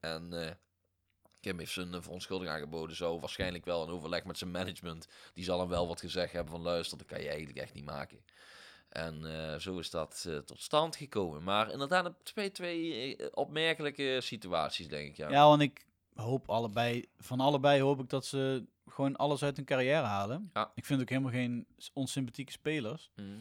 [0.00, 0.50] En eh,
[1.40, 2.96] Kim heeft zijn eh, verontschuldiging aangeboden.
[2.96, 5.08] Zo waarschijnlijk wel een overleg met zijn management.
[5.32, 7.84] Die zal hem wel wat gezegd hebben van luister, dat kan je eigenlijk echt niet
[7.84, 8.24] maken.
[8.88, 11.42] En zo is dat tot stand gekomen.
[11.42, 15.16] Maar inderdaad, twee, twee opmerkelijke situaties, denk ik.
[15.16, 15.30] Ja.
[15.30, 15.84] Ja, want ik
[16.14, 20.50] hoop allebei, van allebei hoop ik dat ze gewoon alles uit hun carrière halen.
[20.52, 20.72] Ja.
[20.74, 23.10] Ik vind ook helemaal geen onsympathieke spelers.
[23.16, 23.38] Mhm.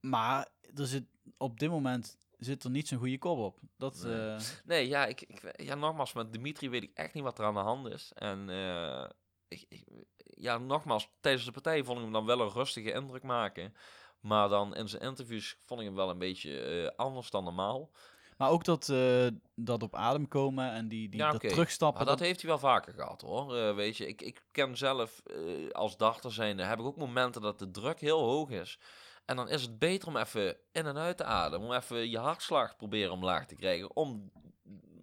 [0.00, 1.04] Maar er zit,
[1.36, 3.58] op dit moment zit er niet zo'n goede kop op.
[3.76, 4.14] Dat, Nee.
[4.30, 7.44] eh, Nee, ja, ik, ik, ja, nogmaals, met Dimitri weet ik echt niet wat er
[7.44, 8.12] aan de hand is.
[8.14, 9.08] En eh,
[9.48, 9.84] ik, ik-
[10.18, 13.74] ja, nogmaals, tijdens de partij vond ik hem dan wel een rustige indruk maken.
[14.20, 17.90] Maar dan in zijn interviews vond ik hem wel een beetje eh, anders dan normaal.
[18.36, 22.04] Maar ook dat, eh, dat op adem komen en die, die Ja, dat terugstappen.
[22.04, 23.56] Maar dat heeft hij wel vaker gehad hoor.
[23.56, 27.42] Eh, weet je, ik, ik ken zelf eh, als dachter zijnde, heb ik ook momenten
[27.42, 28.78] dat de druk heel hoog is.
[29.24, 31.68] En dan is het beter om even in en uit te ademen.
[31.68, 33.96] Om even je hartslag proberen omlaag te krijgen.
[33.96, 34.30] Om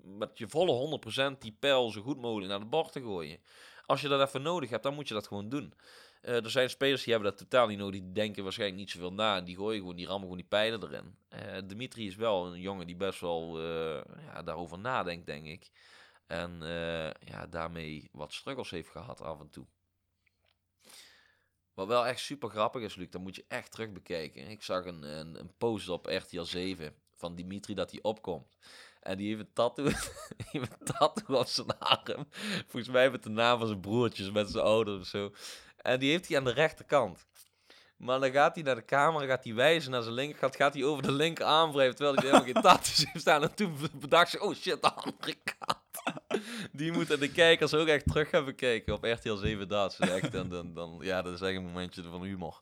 [0.03, 0.99] met je volle
[1.35, 3.39] 100% die pijl zo goed mogelijk naar de bord te gooien.
[3.85, 5.73] Als je dat even nodig hebt, dan moet je dat gewoon doen.
[6.23, 8.01] Eh, er zijn spelers die hebben dat totaal niet nodig.
[8.01, 9.37] Die denken waarschijnlijk niet zoveel na.
[9.37, 11.15] En die gooien gewoon, die rammen gewoon die pijlen erin.
[11.29, 15.71] Eh, Dimitri is wel een jongen die best wel eh, ja, daarover nadenkt, denk ik.
[16.27, 16.59] En
[17.19, 19.65] ja, daarmee wat struggles heeft gehad af en toe.
[21.73, 24.47] Wat wel echt super grappig is, Luc, dat moet je echt terug bekijken.
[24.47, 28.57] Ik zag een, een, een post op RTL 7 van Dimitri dat hij opkomt.
[29.03, 29.85] En die heeft een tattoo,
[30.37, 32.27] die heeft een tattoo op zijn arm.
[32.67, 35.33] Volgens mij met de naam van zijn broertjes, met zijn ouders of zo.
[35.77, 37.25] En die heeft hij aan de rechterkant.
[37.97, 40.83] Maar dan gaat hij naar de camera, gaat hij wijzen naar zijn linkerkant, gaat hij
[40.83, 43.41] over de linkerarm wrijven, terwijl hij helemaal geen tattoos heeft staan.
[43.41, 45.81] En toen bedacht ze, oh shit, de andere kant.
[46.71, 49.99] Die moeten de kijkers ook echt terug gaan bekijken op RTL 7 Duits.
[49.99, 52.61] Echt, en dan, dan, ja, dat is echt een momentje van humor.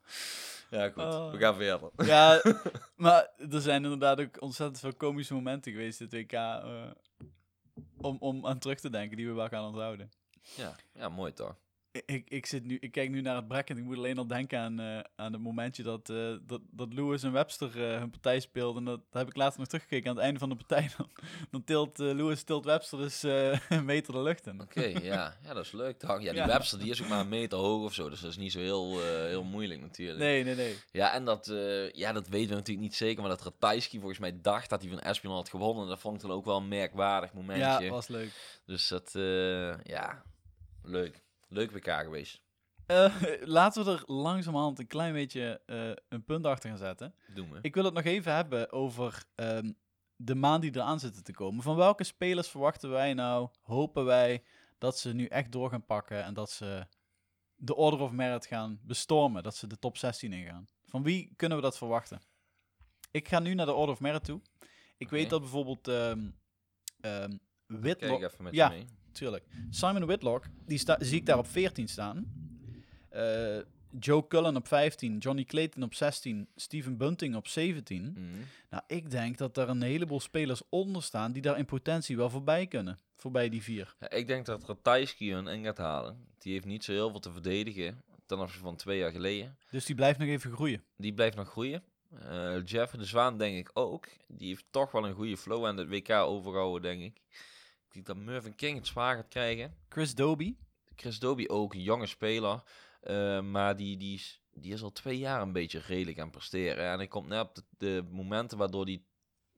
[0.72, 1.32] Ja, goed, Oh.
[1.32, 1.90] we gaan verder.
[2.06, 2.42] Ja,
[2.96, 6.32] maar er zijn inderdaad ook ontzettend veel komische momenten geweest dit WK.
[6.32, 6.92] eh,
[7.98, 10.10] om, om aan terug te denken, die we wel gaan onthouden.
[10.56, 11.56] Ja, ja mooi toch?
[12.06, 14.28] Ik- Ik, zit nu, ik kijk nu naar het bracket en ik moet alleen al
[14.28, 18.10] denken aan, eh, aan het momentje dat, eh, dat, dat Lewis en Webster eh, hun
[18.10, 18.78] partij speelden.
[18.78, 20.90] En dat, dat heb ik later nog teruggekeken aan het einde van de partij.
[20.98, 21.10] Dan,
[21.52, 24.62] dan tilt Lewis tilt Webster dus eh, een meter de lucht in.
[24.62, 25.38] Oké, ja.
[25.44, 26.10] ja, dat is leuk toch?
[26.22, 26.48] Ja, die Ja.
[26.48, 28.60] Webster die is ook maar een meter hoog of zo, dus dat is niet zo
[28.60, 30.20] heel, heel moeilijk natuurlijk.
[30.20, 30.76] Nee, nee, nee.
[30.92, 31.46] Ja, en dat,
[31.94, 34.90] ja, dat weten we natuurlijk niet zeker, maar dat Ratajski volgens mij dacht dat hij
[34.90, 35.88] van Espinal had gewonnen.
[35.88, 37.86] Dat vond ik dan ook wel een merkwaardig momentje.
[37.86, 38.60] Ja, was leuk.
[38.66, 39.12] Dus dat,
[39.84, 40.24] ja,
[40.84, 41.22] leuk.
[41.52, 42.42] Leuk WK geweest.
[42.86, 47.16] Eh, laten we er langzamerhand een klein beetje eh, een punt achter gaan zetten.
[47.34, 47.60] Doen we.
[47.62, 49.72] Ik wil het nog even hebben over ehm,
[50.16, 51.64] de maand die eraan zitten te komen.
[51.64, 54.44] Van welke spelers verwachten wij nou, hopen wij,
[54.78, 56.88] dat ze nu echt door gaan pakken en dat ze
[57.56, 60.68] de Order of Merit gaan bestormen, dat ze de top 16 ingaan?
[60.86, 62.22] Van wie kunnen we dat verwachten?
[63.12, 64.42] Ik ga nu naar de Order of Merit toe.
[64.98, 65.86] Ik weet dat bijvoorbeeld
[67.66, 68.20] Whitlock...
[68.20, 68.70] Kijk even met Ja.
[68.70, 68.86] mee.
[69.12, 69.44] Tuurlijk.
[69.70, 72.26] Simon Whitlock, die sta, zie ik daar op 14 staan.
[73.10, 73.58] Eh,
[74.00, 78.04] Joe Cullen op 15, Johnny Clayton op 16, Steven Bunting op 17.
[78.04, 78.22] Mhm.
[78.70, 82.30] Nou, ik denk dat er een heleboel spelers onder staan die daar in potentie wel
[82.30, 83.00] voorbij kunnen.
[83.16, 83.96] Voorbij die vier.
[84.00, 86.26] Ja, ik denk dat Ratajski hun in gaat halen.
[86.38, 89.58] Die heeft niet zo heel veel te verdedigen ten opzichte van twee jaar geleden.
[89.70, 90.84] Dus die blijft nog even groeien.
[90.98, 91.84] Die blijft nog groeien.
[92.20, 94.08] Eh, Jeff de Zwaan denk ik ook.
[94.28, 97.22] Die heeft toch wel een goede flow aan het WK overgehouden, denk ik.
[98.04, 99.76] Dat Mervyn King het zwaar gaat krijgen.
[99.90, 100.56] Chris Doby.
[100.96, 102.64] Chris Dobie ook, een jonge speler.
[103.02, 106.36] Eh, maar die, die, is, die is al twee jaar een beetje redelijk aan het
[106.38, 106.86] presteren.
[106.92, 109.02] En hij komt net op de, de momenten waardoor hij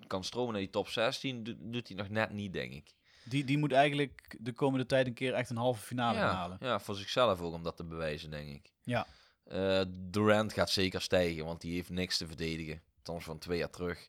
[0.07, 2.93] kan stromen naar die top 16, do- doet hij nog net niet, denk ik.
[3.25, 6.57] Die, die moet eigenlijk de komende tijd een keer echt een halve finale ja, halen.
[6.59, 8.71] ja, voor zichzelf ook om dat te bewijzen, denk ik.
[8.83, 9.07] Ja.
[9.43, 12.81] Eh, Durant gaat zeker stijgen, want die heeft niks te verdedigen.
[12.97, 14.07] Althans van twee jaar terug.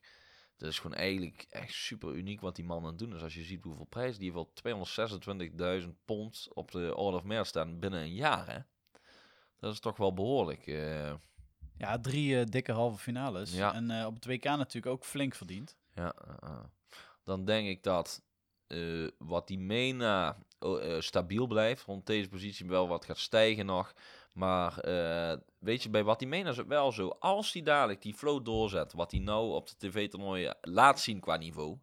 [0.57, 3.21] Dat is gewoon eigenlijk echt super uniek wat die man aan het doen is.
[3.21, 7.47] Als je ziet hoeveel prijs die heeft al 226.000 pond op de Order of Merit
[7.47, 8.59] staan binnen een jaar, hè.
[9.59, 10.67] Dat is toch wel behoorlijk.
[10.67, 11.13] eh.
[11.77, 13.53] Ja, drie eh, dikke halve finales.
[13.53, 13.73] Ja.
[13.73, 15.77] En eh, op het WK natuurlijk ook flink verdiend.
[15.93, 16.15] Ja,
[17.23, 18.23] dan denk ik dat
[19.17, 23.93] wat die Mena oh, stabiel blijft, rond deze positie wel wat gaat stijgen nog.
[24.35, 27.07] Maar eh, weet je, bij wat die Mena is het wel zo.
[27.19, 31.35] Als hij dadelijk die flow doorzet, wat hij nou op de tv-toernooien laat zien qua
[31.35, 31.77] niveau.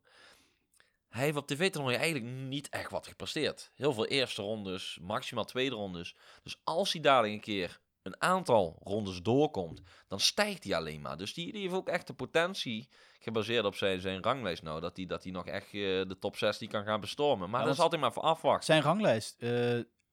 [1.08, 3.70] Hij heeft op tv-toernooien eigenlijk niet echt wat gepresteerd.
[3.74, 6.16] Heel veel eerste rondes, maximaal tweede rondes.
[6.42, 11.16] Dus als hij dadelijk een keer een aantal rondes doorkomt, dan stijgt hij alleen maar.
[11.16, 12.88] Dus die, die heeft ook echt de potentie
[13.18, 16.36] gebaseerd op zijn, zijn ranglijst nou, dat hij dat hij nog echt eh, de top
[16.36, 17.50] 16 kan gaan bestormen.
[17.50, 18.64] Maar Ja, dat is altijd maar voor afwachten.
[18.64, 19.48] Zijn ranglijst, eh,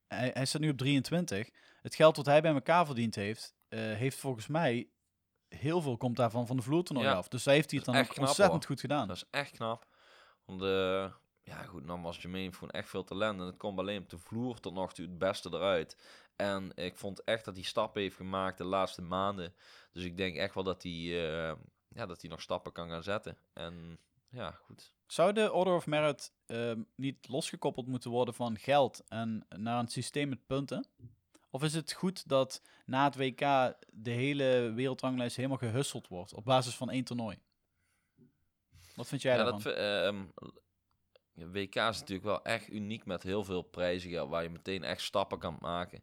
[0.08, 1.48] hij, hij staat nu op 23.
[1.82, 4.88] Het geld wat hij bij elkaar verdiend heeft, eh, heeft volgens mij
[5.48, 7.14] heel veel komt daarvan van de vloertoernooi Ja.
[7.14, 7.28] af.
[7.28, 8.70] Dus daar heeft hij het dan echt knap, ontzettend hoor.
[8.72, 9.08] goed gedaan.
[9.08, 9.86] Dat is echt knap.
[10.44, 11.12] Want eh,
[11.42, 13.40] ja, goed, nogmaals, Jermaine heeft gewoon echt veel talent.
[13.40, 15.96] En het komt alleen op de vloer tot nog toe het beste eruit.
[16.36, 19.54] En ik vond echt dat hij stappen heeft gemaakt de laatste maanden.
[19.92, 21.56] Dus ik denk echt wel dat hij, eh,
[21.88, 23.38] ja, dat hij nog stappen kan gaan zetten.
[23.52, 23.98] En
[24.30, 24.92] ja, goed.
[25.06, 29.88] Zou de Order of Merit ehm, niet losgekoppeld moeten worden van geld en naar een
[29.88, 30.86] systeem met punten?
[31.50, 33.38] Of is het goed dat na het WK
[33.92, 37.38] de hele wereldranglijst helemaal gehusteld wordt op basis van één toernooi?
[38.94, 39.62] Wat vind jij Ja, daarvan?
[39.62, 40.22] dat, ehm,
[41.52, 45.02] WK is natuurlijk wel echt uniek met heel veel prijzen ja, waar je meteen echt
[45.02, 46.02] stappen kan maken.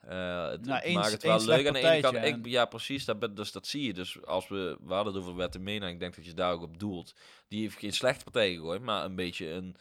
[0.00, 2.16] Eh het Nou, maakt het wel leuk aan de ene kant.
[2.16, 3.04] Ik, ja, precies.
[3.04, 3.92] Dat, dus dat zie je.
[3.92, 6.78] Dus als we, we hadden het over Wettemena, ik denk dat je daar ook op
[6.78, 7.14] doelt.
[7.48, 9.76] Die heeft geen slechte partij gegooid, maar een beetje een,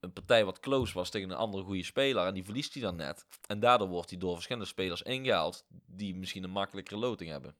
[0.00, 2.26] een partij wat close was tegen een andere goede speler.
[2.26, 3.26] En die verliest hij dan net.
[3.46, 7.54] En daardoor wordt hij door verschillende spelers ingehaald die misschien een makkelijkere loting hebben.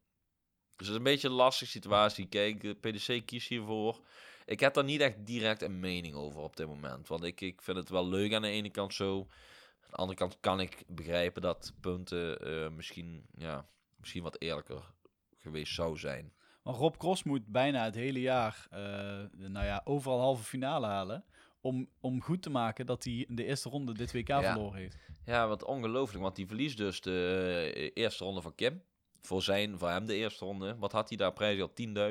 [0.77, 2.27] Dus het is een beetje een lastige situatie.
[2.27, 4.01] Kijk, de PDC kiest hiervoor.
[4.45, 7.09] Ik heb daar niet echt direct een mening over op dit moment.
[7.09, 9.19] Want ik, ik vind het wel leuk aan de ene kant zo.
[9.19, 14.95] Aan de andere kant kan ik begrijpen dat punten eh, misschien, ja, misschien wat eerlijker
[15.37, 16.33] geweest zou zijn.
[16.63, 18.81] Maar Rob Cross moet bijna het hele jaar, eh,
[19.49, 21.25] nou ja, overal halve finale halen.
[21.61, 24.43] Om, om goed te maken dat hij in de eerste ronde dit WK Ja.
[24.43, 24.97] verloren heeft.
[25.25, 26.23] Ja, wat ongelooflijk.
[26.23, 28.83] Want die verliest dus de eh, eerste ronde van Kim.
[29.23, 30.77] voor, zijn, voor hem de eerste ronde.
[30.79, 31.71] Wat had hij daar prijs al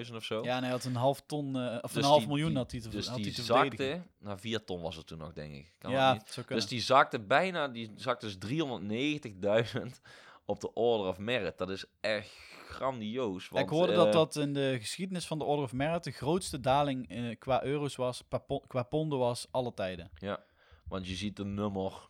[0.09, 0.43] 10.000 of zo?
[0.43, 2.71] Ja, en hij had een half ton, eh, of Dus een half die- miljoen had
[2.71, 3.87] hij te, Dus had die hij te verdedigen.
[3.95, 5.73] zakte naar 4 ton was het toen nog, denk ik.
[5.77, 6.47] Kan Ja, niet?
[6.47, 10.01] Dus die zakte bijna, die zakte dus 390.000
[10.47, 11.57] op de Order of Merit.
[11.57, 12.29] Dat is echt
[12.67, 13.49] grandioos.
[13.49, 16.11] Want, ik hoorde eh, dat dat in de geschiedenis van de Order of Merit de
[16.11, 20.11] grootste daling eh, qua euro's was, qua, pon- qua ponden was, alle tijden.
[20.19, 20.43] Ja,
[20.87, 22.09] want je ziet de nummer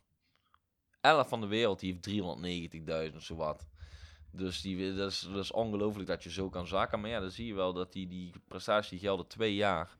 [1.01, 3.67] 11 van de wereld, die heeft 390.000 of zo wat.
[4.31, 6.99] Dus die, dat is, dat is ongelooflijk dat je zo kan zakken.
[7.01, 9.97] Maar ja, dan zie je wel dat die, die prestatie gelden twee jaar.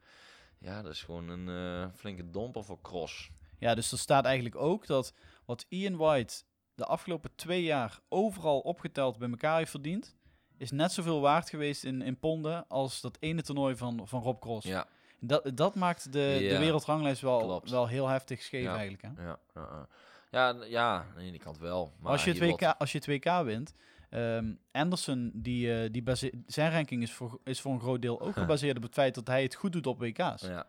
[0.59, 3.29] Ja, dat is gewoon een eh, flinke domper voor Cross.
[3.59, 5.13] Ja, dus er staat eigenlijk ook dat
[5.45, 6.43] wat Ian White
[6.78, 10.15] de afgelopen twee jaar overal opgeteld bij elkaar heeft verdiend,
[10.57, 14.41] is net zoveel waard geweest in, in ponden als dat ene toernooi van, van Rob
[14.41, 14.67] Cross.
[14.67, 14.88] Ja,
[15.19, 17.69] Dat, dat maakt de, de wereldranglijst wel, klopt.
[17.69, 18.75] wel heel heftig scheef Ja.
[18.75, 19.01] eigenlijk.
[19.01, 19.23] Hè?
[19.23, 19.88] ja, ja, ja.
[20.32, 21.93] ja, n- ja, aan de ene kant wel.
[21.99, 23.73] Maar als, je het WK, als je het WK wint,
[24.09, 28.21] ehm, Anderson, die, eh, die base- zijn ranking is voor, is voor een groot deel
[28.21, 30.41] ook gebaseerd op het feit dat hij het goed doet op WK's.
[30.41, 30.65] Ja.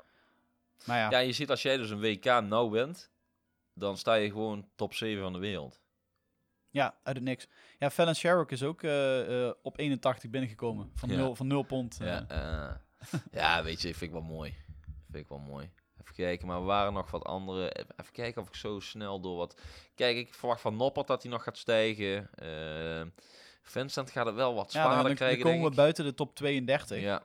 [0.85, 3.11] Maar ja, ja, je ziet als jij dus een WK nou wint,
[3.75, 5.81] dan sta je gewoon top 7 van de wereld.
[6.71, 7.47] Ja, uit het niks.
[7.79, 10.91] Ja, Fallon Sherrock is ook eh, eh, op 81 binnengekomen.
[10.95, 11.17] Van, Ja.
[11.17, 11.99] nul, van 0 pond.
[12.03, 12.75] Ja, eh,
[13.33, 14.55] ja, weet je, vind ik wel mooi.
[15.11, 15.71] Vind ik wel mooi.
[16.01, 17.73] Even kijken, maar er waren nog wat andere.
[17.97, 19.61] Even kijken of ik zo snel door wat.
[19.95, 22.29] Kijk, ik verwacht van Noppert dat hij nog gaat stijgen.
[22.35, 23.03] Eh,
[23.63, 25.43] Vincent gaat het wel wat Ja, zwaarder dan, dan krijgen.
[25.43, 27.01] komen we buiten de top 32.
[27.01, 27.23] Ja.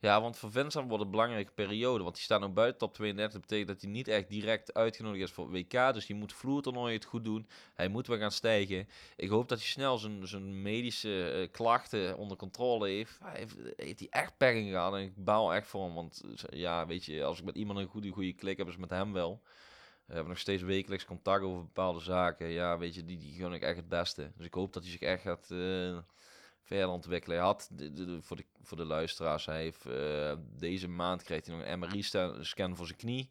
[0.00, 2.02] Ja, want voor Vincent wordt een belangrijke periode.
[2.02, 3.32] Want die staat nu buiten top 32.
[3.32, 5.92] Dat betekent dat hij niet echt direct uitgenodigd is voor WK.
[5.92, 7.48] Dus die moet vloertoernooi het goed doen.
[7.74, 8.88] Hij moet weer gaan stijgen.
[9.16, 13.18] Ik hoop dat hij snel zijn, zijn medische eh, klachten onder controle heeft.
[13.22, 14.94] Hij heeft, heeft hij echt pech gehad.
[14.94, 15.94] En ik baal echt voor hem.
[15.94, 18.72] Want eh, ja, weet je, als ik met iemand een goede, goede klik heb, is
[18.72, 19.42] het met hem wel.
[20.06, 22.48] We hebben nog steeds wekelijks contact over bepaalde zaken.
[22.48, 24.32] Ja, weet je, die, die gun ik echt het beste.
[24.36, 25.98] Dus ik hoop dat hij zich echt gaat eh,
[26.68, 27.38] verder ontwikkelen.
[27.38, 27.70] Had,
[28.20, 32.76] voor, de, voor de luisteraars, hij heeft eh, deze maand krijgt hij nog een MRI-scan
[32.76, 33.30] voor zijn knie.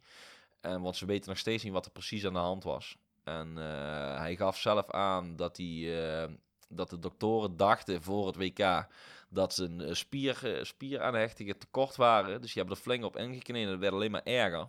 [0.60, 2.96] En want ze weten nog steeds niet wat er precies aan de hand was.
[3.24, 6.32] En eh, hij gaf zelf aan dat, hij, eh,
[6.68, 8.86] dat de doktoren dachten voor het WK
[9.28, 12.40] dat zijn spier, spieraanhechtingen tekort waren.
[12.40, 14.68] Dus die hebben er flink op ingekneden en dat werd alleen maar erger.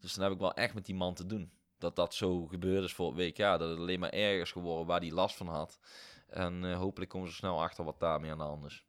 [0.00, 1.50] Dus dan heb ik wel echt met die man te doen.
[1.78, 3.36] Dat dat zo gebeurd is voor het WK.
[3.36, 5.78] Dat het alleen maar erger is geworden waar hij last van had.
[6.34, 8.84] En eh, hopelijk komen ze snel achter wat daarmee aan de hand is.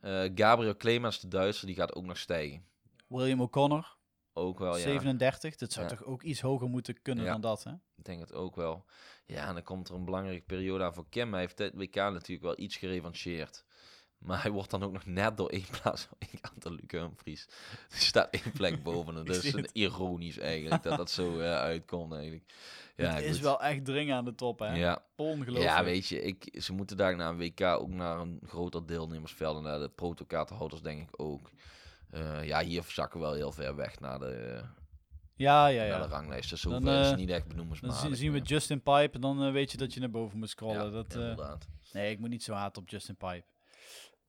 [0.00, 2.66] Eh, Gabriel Clemens, de Duitser, die gaat ook nog stijgen.
[3.06, 3.96] William O'Connor,
[4.32, 4.82] Ook wel, ja.
[4.82, 5.56] 37.
[5.56, 5.96] Dat zou Ja.
[5.96, 7.32] toch ook iets hoger moeten kunnen Ja.
[7.32, 7.72] dan dat, hè?
[7.96, 8.84] Ik denk het ook wel.
[9.26, 11.30] Ja, en dan komt er een belangrijke periode aan voor Kim.
[11.32, 13.64] Hij heeft het WK natuurlijk wel iets gerevancheerd.
[14.24, 16.08] Maar hij wordt dan ook nog net door één plaats
[16.40, 17.46] aan de Luc Humphries.
[17.90, 19.14] Er staat één plek boven.
[19.14, 19.26] hem.
[19.42, 22.52] Ik een ironisch eigenlijk, dat dat zo eh, uitkomt eigenlijk.
[22.96, 24.74] Ja, het is wel echt dringen aan de top, hè?
[24.74, 25.64] Ja, Ongelooflijk.
[25.64, 29.56] ja, weet je, ik, ze moeten daar na een WK ook naar een groter deelnemersveld.
[29.56, 31.50] En naar de protokaartenhouders denk ik ook.
[32.10, 34.62] Eh, ja, hier zakken we wel heel ver weg naar de,
[35.34, 35.86] ja, ja.
[35.88, 36.10] naar de ja.
[36.10, 36.50] ranglijst.
[36.50, 38.00] Dus Dan, is eh, niet echt Dan benoemenswaardig.
[38.00, 38.40] zien, zien we.
[38.40, 40.84] Justin Pipe en dan weet je dat je naar boven moet scrollen.
[40.84, 41.68] Ja, dat, inderdaad.
[41.92, 43.44] nee, ik moet niet zo haat op Justin Pipe.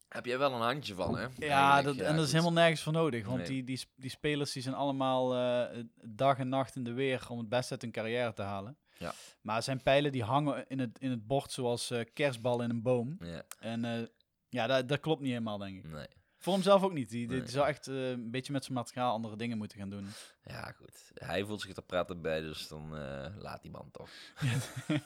[0.10, 1.28] Heb jij wel een handje van, hè?
[1.38, 3.26] Ja, dat, en dat is helemaal nergens voor nodig.
[3.26, 3.47] Want Nee.
[3.47, 7.38] die, die, die spelers die zijn allemaal eh, dag en nacht in de weer om
[7.38, 8.78] het beste uit hun carrière te halen.
[8.97, 9.14] Ja.
[9.41, 12.82] Maar zijn pijlen die hangen in het, in het bord zoals eh kerstbal in een
[12.82, 13.18] boom.
[13.20, 14.01] Ja, En eh,
[14.49, 15.91] ja, dat, dat klopt niet helemaal, denk ik.
[15.91, 16.08] nee.
[16.46, 17.10] Voor hemzelf ook niet.
[17.10, 17.48] Die, die Nee.
[17.48, 20.08] zou echt eh, een beetje met zijn materiaal andere dingen moeten gaan doen.
[20.43, 21.12] Ja, goed.
[21.14, 24.10] Hij voelt zich er prettig bij, dus dan eh, laat die man toch.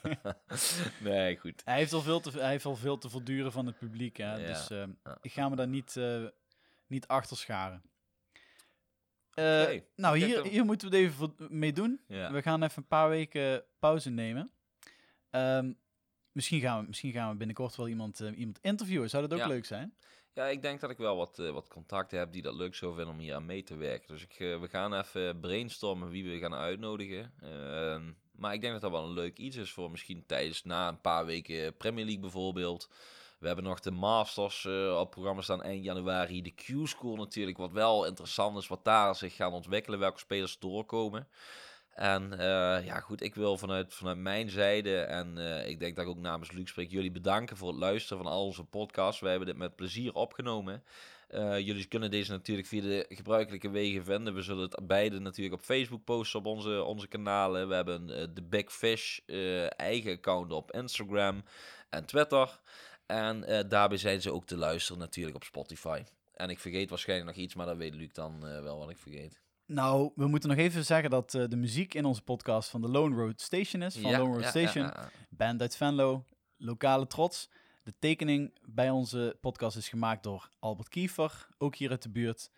[0.99, 1.61] nee, goed.
[1.65, 4.17] Hij heeft al veel te, hij heeft al veel te verduren van het publiek.
[4.17, 4.35] Hè?
[4.35, 5.17] Ja, Dus eh, ja.
[5.21, 5.95] ik ga me daar niet,
[6.87, 7.81] niet achter scharen.
[9.95, 12.01] Nou, hier, hier moeten we het even mee doen.
[12.07, 12.31] Ja.
[12.31, 14.51] We gaan even een paar weken pauze nemen.
[15.29, 15.73] Ehm,
[16.31, 19.09] misschien, gaan we, misschien gaan we binnenkort wel iemand, iemand interviewen.
[19.09, 19.93] Zou dat ook leuk zijn?
[20.39, 22.95] Ja, ik denk dat ik wel wat, eh, wat contacten heb die dat leuk zou
[22.95, 24.07] vinden om hier aan mee te werken.
[24.07, 27.33] Dus ik, eh, we gaan even brainstormen wie we gaan uitnodigen.
[27.41, 30.87] Ehm, maar ik denk dat dat wel een leuk iets is voor misschien tijdens na
[30.87, 32.89] een paar weken Premier League bijvoorbeeld.
[33.39, 36.41] We hebben nog de Masters eh, op programma staan eind januari.
[36.41, 41.27] De Q-School natuurlijk, wat wel interessant is, wat daar zich gaan ontwikkelen, welke spelers doorkomen.
[41.99, 46.05] En eh, ja, goed, ik wil vanuit, vanuit mijn zijde, en eh, ik denk dat
[46.05, 49.21] ik ook namens Luc spreek, jullie bedanken voor het luisteren van al onze podcasts.
[49.21, 50.83] Wij hebben dit met plezier opgenomen.
[51.27, 54.33] Eh, jullie kunnen deze natuurlijk via de gebruikelijke wegen vinden.
[54.33, 57.67] We zullen het beide natuurlijk op Facebook posten op onze, onze kanalen.
[57.67, 59.19] We hebben de Big Fish
[59.67, 61.43] eigen account op Instagram
[61.89, 62.59] en Twitter.
[63.05, 66.03] En daarbij zijn ze ook te luisteren natuurlijk op Spotify.
[66.33, 69.48] En ik vergeet waarschijnlijk nog iets, maar dan weet Luc dan wel wat ik vergeet.
[69.69, 72.87] Nou, we moeten nog even zeggen dat eh, de muziek in onze podcast van de
[72.87, 73.97] Lone Road Station is.
[73.97, 74.85] Van Lone Road Station.
[74.85, 75.09] ja.
[75.29, 76.25] Band uit Venlo.
[76.57, 77.49] lokale trots.
[77.83, 82.51] De tekening bij onze podcast is gemaakt door Albert Kiefer, ook hier uit de buurt.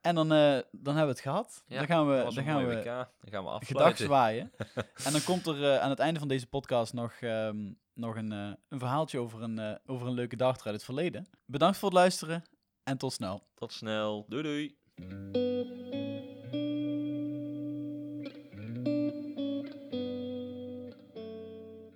[0.00, 1.64] En dan, eh, dan hebben we het gehad.
[1.66, 2.74] Dan gaan we, dan gaan we.
[3.20, 4.52] Dan gaan we gedag zwaaien.
[5.06, 8.30] en dan komt er eh, aan het einde van deze podcast nog, ehm, nog een,
[8.30, 11.28] een verhaaltje over een, over een leuke dag uit het verleden.
[11.44, 12.44] Bedankt voor het luisteren
[12.82, 13.42] en tot snel.
[13.54, 14.24] Tot snel.
[14.28, 14.78] Doei doei.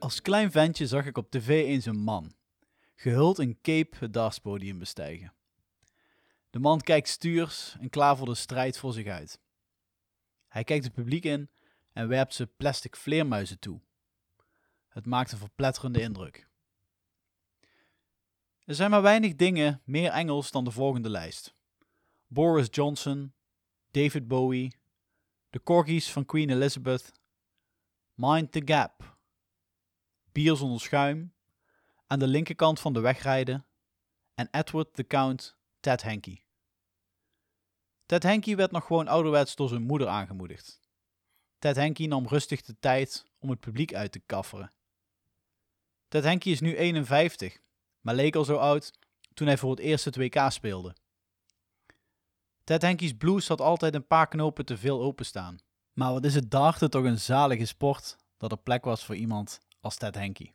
[0.05, 2.35] Als klein ventje zag ik op tv eens een man,
[2.95, 5.33] gehuld in cape het dartspodium bestijgen.
[6.51, 9.41] De man kijkt stuurs en voor de strijd voor zich uit.
[10.49, 11.51] Hij kijkt het publiek in
[11.93, 13.81] en werpt ze plastic vleermuizen toe.
[14.89, 16.49] Het maakt een verpletterende indruk.
[18.65, 21.55] Er zijn maar weinig dingen meer Engels dan de volgende lijst.
[22.27, 23.33] Boris Johnson,
[23.91, 24.77] David Bowie,
[25.51, 27.13] de corgis van Queen Elizabeth,
[28.15, 29.14] Mind the Gap,
[30.35, 31.35] bier zonder schuim,
[32.07, 33.67] aan de linkerkant van de weg rijden
[34.35, 36.43] en Edward the Count, Ted Henke.
[38.07, 40.81] Ted Henke werd nog gewoon ouderwets door zijn moeder aangemoedigd.
[41.59, 44.73] Ted Henke nam rustig de tijd om het publiek uit te kafferen.
[46.09, 47.61] Ted Henke is nu 51,
[48.01, 48.99] maar leek al zo oud
[49.35, 50.97] toen hij voor het eerst het WK speelde.
[52.65, 55.59] Ted Henke's blues had altijd een paar knopen te veel openstaan.
[55.93, 59.61] Maar wat is het darten toch een zalige sport dat er plek was voor iemand
[59.85, 60.43] als Ted Henke.